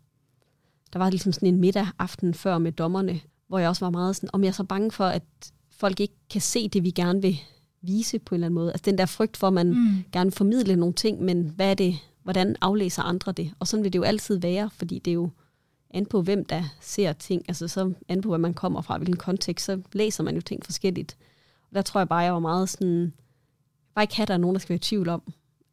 [0.92, 4.16] der var ligesom sådan en middag aften før med dommerne, hvor jeg også var meget
[4.16, 5.22] sådan, om jeg er så bange for, at
[5.70, 7.36] folk ikke kan se det, vi gerne vil
[7.82, 8.72] vise på en eller anden måde.
[8.72, 10.04] Altså den der frygt for, at man mm.
[10.12, 13.52] gerne formidle nogle ting, men hvad er det, hvordan aflæser andre det?
[13.58, 15.30] Og sådan vil det jo altid være, fordi det er jo
[15.94, 19.16] an på, hvem der ser ting, altså så an på, hvad man kommer fra, hvilken
[19.16, 21.16] kontekst, så læser man jo ting forskelligt.
[21.70, 23.12] Og der tror jeg bare, jeg var meget sådan,
[23.94, 25.22] bare ikke have, der er nogen, der skal være i tvivl om,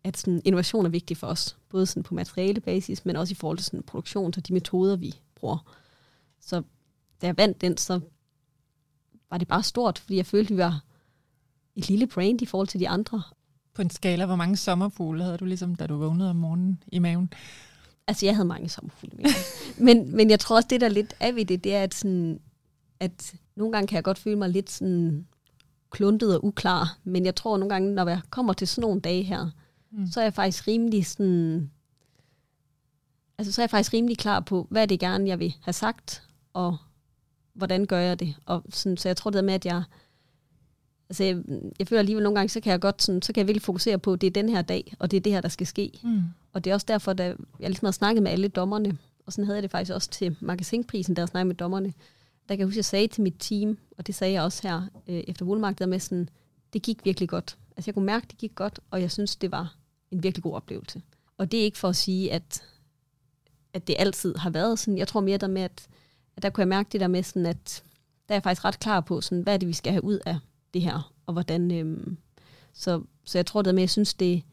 [0.03, 3.57] at sådan, innovation er vigtig for os, både sådan på materialebasis, men også i forhold
[3.57, 5.75] til sådan, produktion, og de metoder, vi bruger.
[6.39, 6.61] Så
[7.21, 7.99] da jeg vandt den, så
[9.29, 10.83] var det bare stort, fordi jeg følte, at vi var
[11.75, 13.21] et lille brand i forhold til de andre.
[13.73, 16.99] På en skala, hvor mange sommerfugle havde du ligesom, da du vågnede om morgenen i
[16.99, 17.33] maven?
[18.07, 19.25] Altså, jeg havde mange sommerfugle med.
[19.85, 22.39] men, men jeg tror også, det der lidt er ved det, det er, at, sådan,
[22.99, 25.27] at nogle gange kan jeg godt føle mig lidt sådan
[25.89, 26.97] kluntet og uklar.
[27.03, 29.49] Men jeg tror nogle gange, når jeg kommer til sådan nogle dage her,
[29.91, 30.07] mm.
[30.07, 31.71] så er jeg faktisk rimelig sådan...
[33.37, 36.23] Altså, så er jeg faktisk rimelig klar på, hvad det gerne, jeg vil have sagt,
[36.53, 36.77] og
[37.53, 38.35] hvordan gør jeg det.
[38.45, 39.83] Og sådan, så jeg tror det med, at jeg...
[41.11, 41.37] Altså, jeg,
[41.79, 43.99] jeg føler alligevel nogle gange, så kan jeg godt sådan, så kan jeg virkelig fokusere
[43.99, 45.91] på, at det er den her dag, og det er det her, der skal ske.
[46.03, 46.21] Mm.
[46.53, 49.45] Og det er også derfor, at jeg ligesom har snakket med alle dommerne, og sådan
[49.45, 51.93] havde jeg det faktisk også til magasinprisen, der jeg snakkede med dommerne.
[52.49, 54.67] Der kan jeg huske, at jeg sagde til mit team, og det sagde jeg også
[54.67, 56.29] her øh, efter Woolmark, med sådan,
[56.73, 57.57] det gik virkelig godt.
[57.77, 59.75] Altså jeg kunne mærke, at det gik godt, og jeg synes, det var
[60.11, 61.01] en virkelig god oplevelse.
[61.37, 62.63] Og det er ikke for at sige, at,
[63.73, 64.97] at det altid har været sådan.
[64.97, 65.87] Jeg tror mere der med, at,
[66.35, 67.83] at der kunne jeg mærke det der med, sådan, at
[68.27, 70.19] der er jeg faktisk ret klar på, sådan, hvad er det, vi skal have ud
[70.25, 70.37] af
[70.73, 71.71] det her, og hvordan...
[71.71, 72.17] Øhm,
[72.73, 74.43] så, så jeg tror det med, jeg synes, det,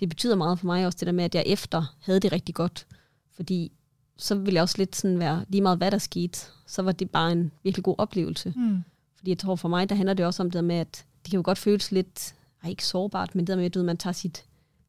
[0.00, 2.54] det betyder meget for mig også det der med, at jeg efter havde det rigtig
[2.54, 2.86] godt.
[3.30, 3.72] Fordi
[4.16, 7.10] så ville jeg også lidt sådan være, lige meget hvad der skete, så var det
[7.10, 8.52] bare en virkelig god oplevelse.
[8.56, 8.84] Mm.
[9.16, 11.30] Fordi jeg tror for mig, der handler det også om det der med, at det
[11.30, 13.86] kan jo godt føles lidt, ej, ikke sårbart, men det der med, at du ved,
[13.86, 14.44] man tager sit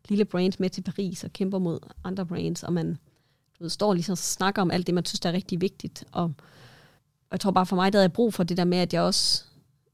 [0.09, 2.97] lille brand med til Paris og kæmper mod andre brands, og man
[3.59, 6.03] du ved, står ligesom og snakker om alt det, man synes, der er rigtig vigtigt.
[6.11, 8.77] Og, og jeg tror bare for mig, der havde jeg brug for det der med,
[8.77, 9.45] at jeg også,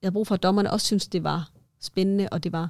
[0.06, 1.50] jeg havde brug for, at dommerne også synes, det var
[1.80, 2.70] spændende, og det var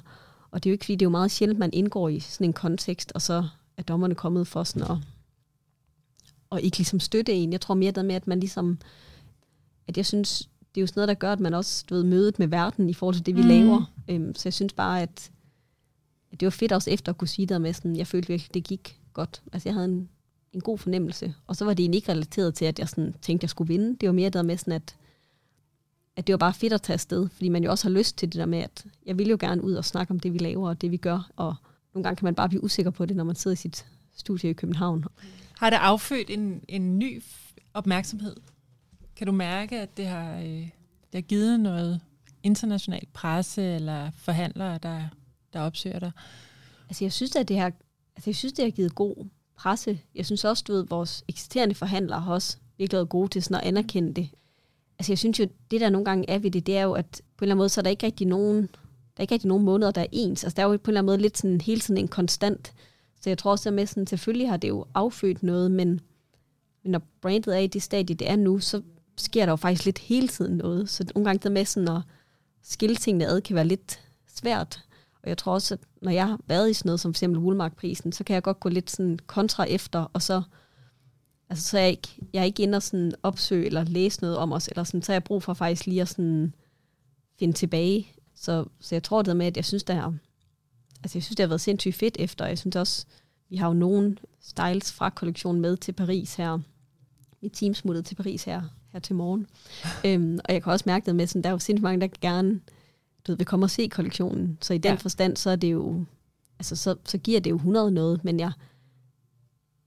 [0.56, 2.44] og det er jo ikke, fordi det er jo meget sjældent, man indgår i sådan
[2.44, 4.96] en kontekst, og så er dommerne kommet for sådan at,
[6.50, 7.52] og ikke ligesom støtte en.
[7.52, 8.78] Jeg tror mere der med, at man ligesom,
[9.86, 12.04] at jeg synes, det er jo sådan noget, der gør, at man også du ved,
[12.04, 13.48] mødet med verden i forhold til det, vi mm.
[13.48, 13.92] laver.
[14.12, 15.30] Um, så jeg synes bare, at,
[16.32, 18.54] at det var fedt også efter at kunne sige det med, sådan, jeg følte virkelig,
[18.54, 19.42] det gik godt.
[19.52, 20.08] Altså jeg havde en,
[20.52, 21.34] en god fornemmelse.
[21.46, 23.96] Og så var det egentlig ikke relateret til, at jeg sådan, tænkte, jeg skulle vinde.
[24.00, 24.96] Det var mere der med sådan, at
[26.16, 28.28] at det var bare fedt at tage afsted, fordi man jo også har lyst til
[28.32, 30.68] det der med, at jeg vil jo gerne ud og snakke om det, vi laver
[30.68, 31.54] og det, vi gør, og
[31.94, 33.86] nogle gange kan man bare blive usikker på det, når man sidder i sit
[34.16, 35.04] studie i København.
[35.58, 37.22] Har det affødt en, en ny
[37.74, 38.36] opmærksomhed?
[39.16, 42.00] Kan du mærke, at det har, øh, det har givet noget
[42.42, 45.02] international presse eller forhandlere, der,
[45.52, 46.10] der opsøger dig?
[46.88, 47.72] Altså jeg synes, at det har,
[48.16, 50.00] altså, jeg synes, det har givet god presse.
[50.14, 53.60] Jeg synes også, du ved, vores eksisterende forhandlere har også virkelig været gode til sådan
[53.60, 54.30] at anerkende det
[54.98, 57.22] altså jeg synes jo, det der nogle gange er ved det, det er jo, at
[57.36, 59.48] på en eller anden måde, så er der ikke rigtig nogen, der er ikke rigtig
[59.48, 60.44] nogen måneder, der er ens.
[60.44, 62.72] Altså der er jo på en eller anden måde lidt sådan, hele tiden en konstant.
[63.20, 66.00] Så jeg tror også, at med sådan, selvfølgelig har det jo affødt noget, men,
[66.82, 68.82] men når brandet er i det stadie, det er nu, så
[69.16, 70.90] sker der jo faktisk lidt hele tiden noget.
[70.90, 72.02] Så nogle gange der med sådan at
[72.62, 74.00] skille tingene ad, kan være lidt
[74.36, 74.82] svært.
[75.22, 77.40] Og jeg tror også, at når jeg har været i sådan noget som for eksempel
[77.40, 80.42] Woolmark-prisen, så kan jeg godt gå lidt sådan kontra efter, og så
[81.50, 84.36] Altså, så er jeg ikke, jeg er ikke inde og sådan opsøge eller læse noget
[84.36, 86.54] om os, eller sådan, så har jeg brug for faktisk lige at sådan
[87.38, 88.08] finde tilbage.
[88.34, 90.12] Så, så jeg tror det med, at jeg synes, der er,
[91.02, 92.46] altså jeg synes, det har været sindssygt fedt efter.
[92.46, 93.06] Jeg synes også,
[93.48, 96.58] vi har jo nogle styles fra kollektionen med til Paris her.
[97.42, 99.46] Mit team smuttede til Paris her, her til morgen.
[100.06, 102.08] øhm, og jeg kan også mærke det med, at der er jo sindssygt mange, der
[102.20, 102.60] gerne
[103.26, 104.58] du ved, vil komme og se kollektionen.
[104.60, 104.96] Så i den ja.
[104.96, 106.04] forstand, så er det jo,
[106.58, 108.52] altså så, så giver det jo 100 noget, men jeg,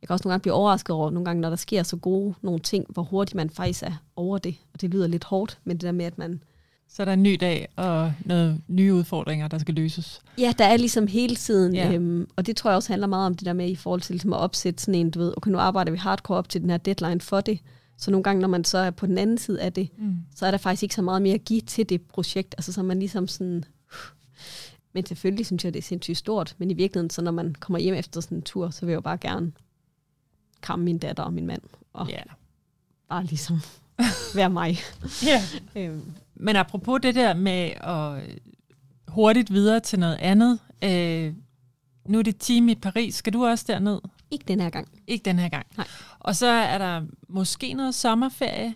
[0.01, 2.33] jeg kan også nogle gange blive overrasket over, nogle gange, når der sker så gode
[2.41, 4.55] nogle ting, hvor hurtigt man faktisk er over det.
[4.73, 6.43] Og det lyder lidt hårdt, men det der med, at man...
[6.91, 10.21] Så er der en ny dag og noget nye udfordringer, der skal løses.
[10.37, 11.93] Ja, der er ligesom hele tiden, ja.
[11.93, 14.13] øhm, og det tror jeg også handler meget om det der med i forhold til
[14.13, 16.69] ligesom at opsætte sådan en, du ved, okay, nu arbejder vi hardcore op til den
[16.69, 17.59] her deadline for det,
[17.97, 20.15] så nogle gange, når man så er på den anden side af det, mm.
[20.35, 22.55] så er der faktisk ikke så meget mere at give til det projekt.
[22.57, 23.63] Altså så man ligesom sådan...
[24.93, 26.55] Men selvfølgelig synes jeg, det er sindssygt stort.
[26.57, 28.95] Men i virkeligheden, så når man kommer hjem efter sådan en tur, så vil jeg
[28.95, 29.51] jo bare gerne
[30.61, 31.61] kramme min datter og min mand.
[31.93, 32.23] Og yeah.
[33.09, 33.61] bare ligesom
[34.35, 34.77] være mig.
[35.23, 35.41] ja.
[35.75, 36.11] øhm.
[36.35, 38.39] Men apropos det der med at
[39.07, 40.59] hurtigt videre til noget andet.
[40.83, 41.33] Øh,
[42.05, 43.15] nu er det team i Paris.
[43.15, 43.99] Skal du også derned?
[44.31, 44.87] Ikke den her gang.
[45.07, 45.65] Ikke den her gang.
[45.77, 45.87] Nej.
[46.19, 48.75] Og så er der måske noget sommerferie,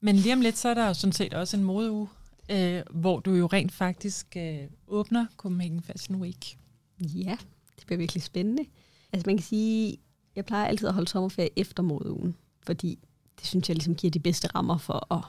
[0.00, 2.08] men lige om lidt, så er der jo sådan set også en modeuge,
[2.50, 6.58] øh, hvor du jo rent faktisk øh, åbner Copenhagen Fashion Week.
[7.00, 7.36] Ja,
[7.78, 8.64] det bliver virkelig spændende.
[9.12, 9.96] Altså man kan sige,
[10.36, 12.98] jeg plejer altid at holde sommerferie efter modeugen, fordi
[13.38, 15.24] det synes jeg ligesom giver de bedste rammer for at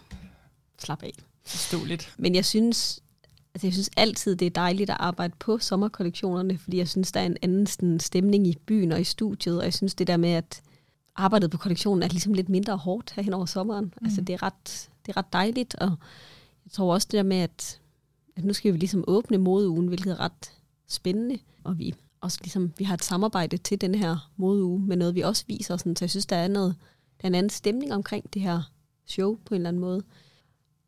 [0.80, 1.14] slappe af.
[1.45, 2.16] Forståeligt.
[2.18, 3.04] Men jeg synes,
[3.54, 7.20] altså jeg synes altid, det er dejligt at arbejde på sommerkollektionerne, fordi jeg synes, der
[7.20, 10.18] er en anden sådan, stemning i byen og i studiet, og jeg synes det der
[10.18, 10.62] med, at
[11.16, 13.86] arbejdet på kollektionen er ligesom lidt mindre hårdt her hen over sommeren.
[13.86, 14.06] Mm.
[14.06, 15.89] Altså det er, ret, det er ret dejligt, og
[16.66, 17.82] jeg tror også det der med, at,
[18.36, 20.51] at nu skal vi ligesom åbne modeugen, hvilket er ret
[20.88, 25.15] spændende, og vi også ligesom, vi har et samarbejde til den her modeuge med noget,
[25.15, 26.76] vi også viser, sådan, så jeg synes, der er noget,
[27.21, 28.61] der er en anden stemning omkring det her
[29.05, 30.03] show på en eller anden måde.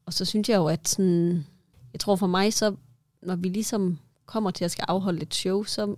[0.05, 1.45] Og så synes jeg jo, at sådan,
[1.93, 2.75] jeg tror for mig, så
[3.21, 5.95] når vi ligesom kommer til at skal afholde et show, så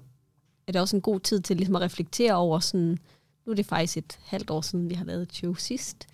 [0.67, 2.97] er det også en god tid til ligesom at reflektere over sådan,
[3.45, 6.07] nu er det faktisk et halvt år siden, vi har lavet et show sidst.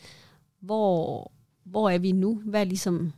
[0.59, 1.31] Hvor,
[1.63, 2.41] hvor er vi nu?
[2.45, 3.13] Hvad er, ligesom,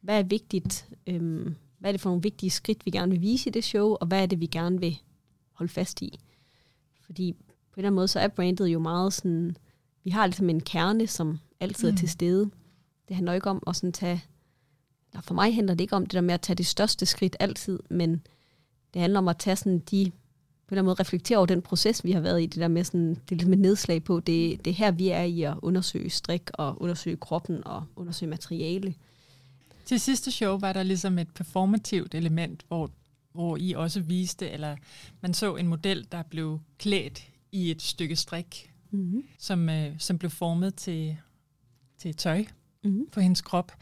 [0.00, 0.88] hvad er vigtigt?
[1.06, 3.96] Øhm, hvad er det for nogle vigtige skridt, vi gerne vil vise i det show?
[4.00, 4.98] Og hvad er det, vi gerne vil
[5.52, 6.18] holde fast i?
[7.00, 9.56] Fordi på en eller anden måde, så er brandet jo meget sådan,
[10.04, 11.94] vi har ligesom en kerne, som altid mm.
[11.94, 12.50] er til stede.
[13.08, 14.24] Det handler ikke om at sådan tage,
[15.12, 17.36] eller for mig handler det ikke om det der med at tage det største skridt
[17.40, 18.22] altid, men
[18.94, 20.12] det handler om at tage sådan de
[20.66, 22.68] på en eller anden måde reflektere over den proces, vi har været i, det der
[22.68, 25.54] med sådan, det lidt med nedslag på, det, det er her, vi er i at
[25.62, 28.94] undersøge strik og undersøge kroppen og undersøge materiale.
[29.84, 32.90] Til sidste show var der ligesom et performativt element, hvor,
[33.32, 34.76] hvor I også viste, eller
[35.20, 39.24] man så en model, der blev klædt i et stykke strik, mm-hmm.
[39.38, 41.16] som, øh, som blev formet til,
[41.98, 42.44] til tøj
[42.84, 43.06] mm-hmm.
[43.12, 43.72] på hendes krop.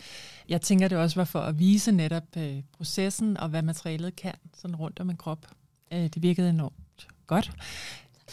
[0.48, 4.34] Jeg tænker, det også var for at vise netop øh, processen og hvad materialet kan
[4.54, 5.46] sådan rundt om en krop.
[5.92, 7.52] Øh, det virkede enormt godt.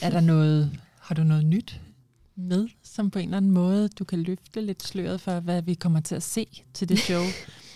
[0.01, 1.81] Er der noget, har du noget nyt
[2.35, 5.73] med, som på en eller anden måde, du kan løfte lidt sløret for, hvad vi
[5.73, 7.23] kommer til at se til det show?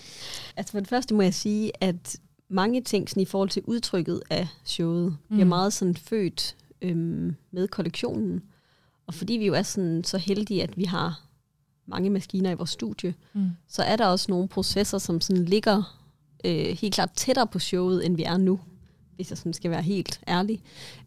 [0.57, 2.17] altså for det første må jeg sige, at
[2.51, 5.17] mange ting sådan, i forhold til udtrykket af showet mm.
[5.35, 8.43] bliver meget sådan født øhm, med kollektionen.
[9.07, 11.21] Og fordi vi jo er sådan, så heldige, at vi har
[11.85, 13.49] mange maskiner i vores studie, mm.
[13.67, 15.97] så er der også nogle processer, som sådan ligger
[16.45, 18.59] øh, helt klart tættere på showet, end vi er nu
[19.21, 20.61] hvis jeg sådan skal være helt ærlig.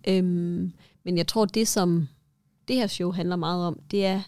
[0.08, 0.72] Øhm,
[1.04, 2.08] men jeg tror, det som
[2.68, 4.22] det her show handler meget om, det er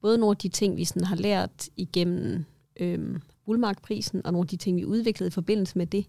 [0.00, 2.44] både nogle af de ting, vi sådan har lært igennem
[2.80, 6.06] øhm, Bullmark-prisen, og nogle af de ting, vi udviklede i forbindelse med det,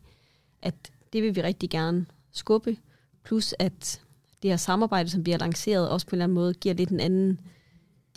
[0.61, 2.77] at det vil vi rigtig gerne skubbe,
[3.23, 4.01] plus at
[4.41, 6.89] det her samarbejde, som vi har lanceret, også på en eller anden måde giver lidt
[6.89, 7.39] en anden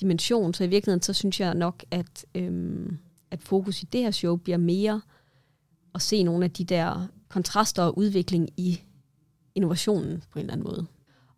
[0.01, 0.55] dimension.
[0.55, 2.99] Så i virkeligheden, så synes jeg nok, at, øhm,
[3.31, 5.01] at fokus i det her show bliver mere
[5.95, 8.81] at se nogle af de der kontraster og udvikling i
[9.55, 10.87] innovationen på en eller anden måde.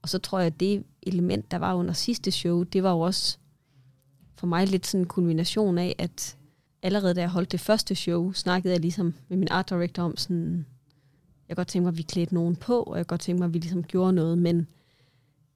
[0.02, 3.00] Og så tror jeg, at det element, der var under sidste show, det var jo
[3.00, 3.38] også
[4.34, 6.36] for mig lidt sådan en kombination af, at
[6.82, 10.16] allerede da jeg holdt det første show, snakkede jeg ligesom med min art director om
[10.16, 10.66] sådan,
[11.48, 13.54] jeg godt tænke mig, at vi klædte nogen på, og jeg godt tænke mig, at
[13.54, 14.66] vi ligesom gjorde noget, men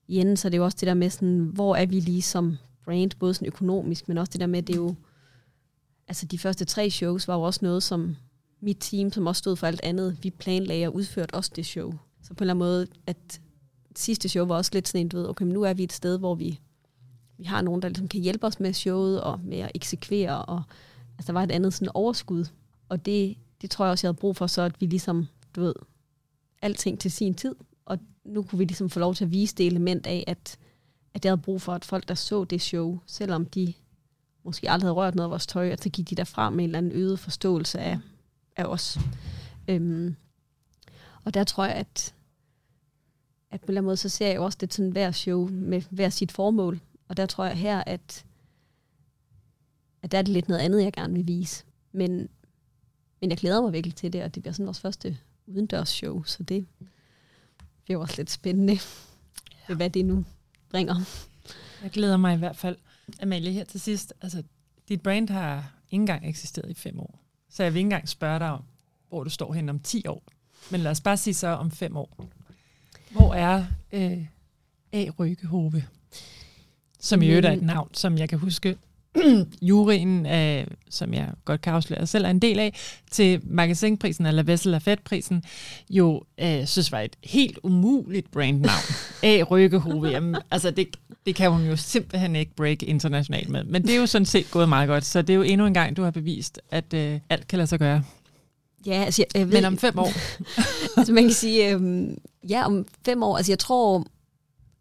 [0.08, 2.22] i enden, så er det jo også det der med sådan, hvor er vi lige
[2.22, 4.94] som brand, både sådan økonomisk, men også det der med, det er jo,
[6.08, 8.16] altså de første tre shows var jo også noget, som
[8.60, 11.92] mit team, som også stod for alt andet, vi planlagde og udførte også det show.
[12.22, 13.40] Så på en eller anden måde, at
[13.96, 15.92] sidste show var også lidt sådan en, du ved, okay, men nu er vi et
[15.92, 16.60] sted, hvor vi,
[17.38, 20.62] vi har nogen, der ligesom kan hjælpe os med showet og med at eksekvere, og
[21.18, 22.44] altså, der var et andet sådan overskud.
[22.88, 25.60] Og det, det tror jeg også, jeg havde brug for, så at vi ligesom, du
[25.60, 25.74] ved,
[26.62, 27.54] alting til sin tid,
[27.84, 30.58] og nu kunne vi ligesom få lov til at vise det element af, at,
[31.14, 33.72] at jeg havde brug for, at folk, der så det show, selvom de
[34.44, 36.70] måske aldrig havde rørt noget af vores tøj, at så gik de derfra med en
[36.70, 37.98] eller anden øget forståelse af,
[38.56, 38.98] af os.
[39.68, 40.16] Øhm,
[41.24, 42.14] og der tror jeg, at,
[43.50, 45.48] at på en eller anden måde, så ser jeg jo også det sådan hver show
[45.48, 46.80] med hver sit formål.
[47.08, 48.24] Og der tror jeg her, at,
[50.02, 51.64] at der er det lidt noget andet, jeg gerne vil vise.
[51.92, 52.28] Men,
[53.20, 56.22] men jeg glæder mig virkelig til det, og det bliver sådan vores første udendørs show,
[56.22, 56.66] så det
[57.84, 58.78] bliver også lidt spændende,
[59.68, 59.74] ja.
[59.74, 60.24] hvad det nu
[60.70, 60.94] bringer.
[61.82, 62.76] Jeg glæder mig i hvert fald.
[63.22, 64.42] Amalie, her til sidst, altså
[64.88, 67.20] dit brand har ikke engang eksisteret i fem år.
[67.50, 68.62] Så jeg vil ikke engang spørge dig om,
[69.08, 70.22] hvor du står hen om 10 år.
[70.70, 72.28] Men lad os bare sige så om fem år.
[73.10, 74.26] Hvor er øh,
[74.92, 75.04] A.
[75.18, 75.84] Røgehove?
[77.00, 78.78] Som i øvrigt er et navn, som jeg kan huske,
[79.68, 82.74] juryen, øh, som jeg godt kan afsløre selv er en del af,
[83.10, 85.42] til magasinprisen eller Vessel Lafette-prisen,
[85.90, 88.82] jo øh, synes var et helt umuligt brandnavn.
[89.22, 89.42] A.
[89.42, 90.08] Røgehove.
[90.08, 90.96] Jamen, altså det,
[91.26, 93.64] det kan hun jo simpelthen ikke break internationalt med.
[93.64, 95.74] Men det er jo sådan set gået meget godt, så det er jo endnu en
[95.74, 98.02] gang, du har bevist, at øh, alt kan lade sig gøre.
[98.86, 100.12] Ja, altså jeg, jeg ved, Men om fem år?
[100.98, 102.08] altså man kan sige, øh,
[102.48, 104.04] ja om fem år, altså jeg tror,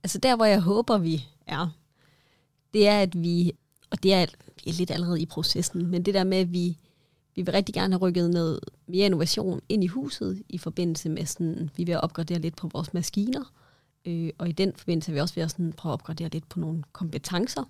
[0.03, 1.69] altså der hvor jeg håber vi er,
[2.73, 3.51] det er at vi,
[3.91, 4.25] og det er,
[4.65, 6.77] lidt allerede i processen, men det der med at vi,
[7.35, 11.25] vi vil rigtig gerne have rykket noget mere innovation ind i huset i forbindelse med
[11.25, 13.53] sådan, vi vil opgradere lidt på vores maskiner,
[14.05, 16.49] øh, og i den forbindelse vil vi også ved at sådan prøve at opgradere lidt
[16.49, 17.63] på nogle kompetencer.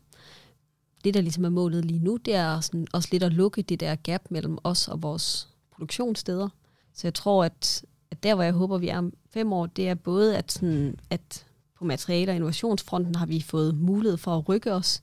[1.03, 3.79] Det, der ligesom er målet lige nu, det er sådan også lidt at lukke det
[3.79, 6.49] der gap mellem os og vores produktionssteder.
[6.93, 9.89] Så jeg tror, at, at der, hvor jeg håber, vi er om fem år, det
[9.89, 11.45] er både, at, sådan, at
[11.77, 15.01] på materiale- og innovationsfronten har vi fået mulighed for at rykke os,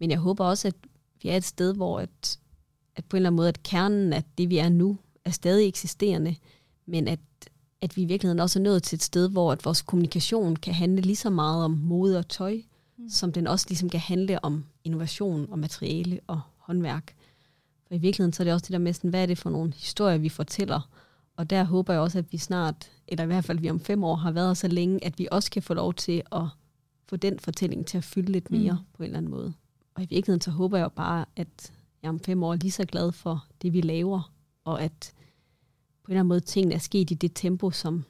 [0.00, 0.74] men jeg håber også, at
[1.22, 2.38] vi er et sted, hvor at,
[2.96, 5.68] at på en eller anden måde, at kernen af det, vi er nu, er stadig
[5.68, 6.36] eksisterende,
[6.86, 7.20] men at,
[7.80, 10.74] at vi i virkeligheden også er nået til et sted, hvor at vores kommunikation kan
[10.74, 12.60] handle lige så meget om mode og tøj,
[12.98, 13.08] mm.
[13.08, 17.14] som den også ligesom kan handle om innovation og materiale og håndværk.
[17.86, 19.50] For i virkeligheden så er det også det der med, sådan, hvad er det for
[19.50, 20.88] nogle historier, vi fortæller.
[21.36, 24.04] Og der håber jeg også, at vi snart, eller i hvert fald vi om fem
[24.04, 26.42] år har været så længe, at vi også kan få lov til at
[27.08, 28.78] få den fortælling til at fylde lidt mere mm.
[28.96, 29.52] på en eller anden måde.
[30.00, 31.72] Og i virkeligheden så håber jeg jo bare, at
[32.02, 34.32] jeg om fem år er lige så glad for det, vi laver,
[34.64, 35.12] og at
[36.02, 38.04] på en eller anden måde tingene er sket i det tempo, som,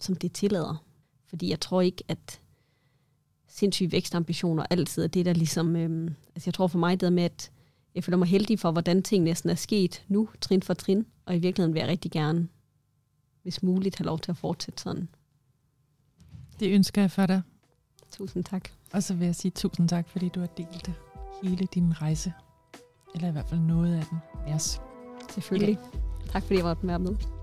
[0.00, 0.84] som det tillader.
[1.26, 2.40] Fordi jeg tror ikke, at
[3.46, 5.76] sindssyge vækstambitioner altid er det, der ligesom...
[5.76, 7.50] Øhm, altså jeg tror for mig det med, at
[7.94, 11.36] jeg føler mig heldig for, hvordan ting næsten er sket nu, trin for trin, og
[11.36, 12.48] i virkeligheden vil jeg rigtig gerne,
[13.42, 15.08] hvis muligt, have lov til at fortsætte sådan.
[16.60, 17.42] Det ønsker jeg for dig.
[18.10, 18.81] Tusind tak.
[18.92, 20.90] Og så vil jeg sige tusind tak, fordi du har delt
[21.42, 22.32] hele din rejse,
[23.14, 24.80] eller i hvert fald noget af den med os.
[25.30, 25.78] Selvfølgelig.
[26.32, 27.41] Tak fordi jeg var med.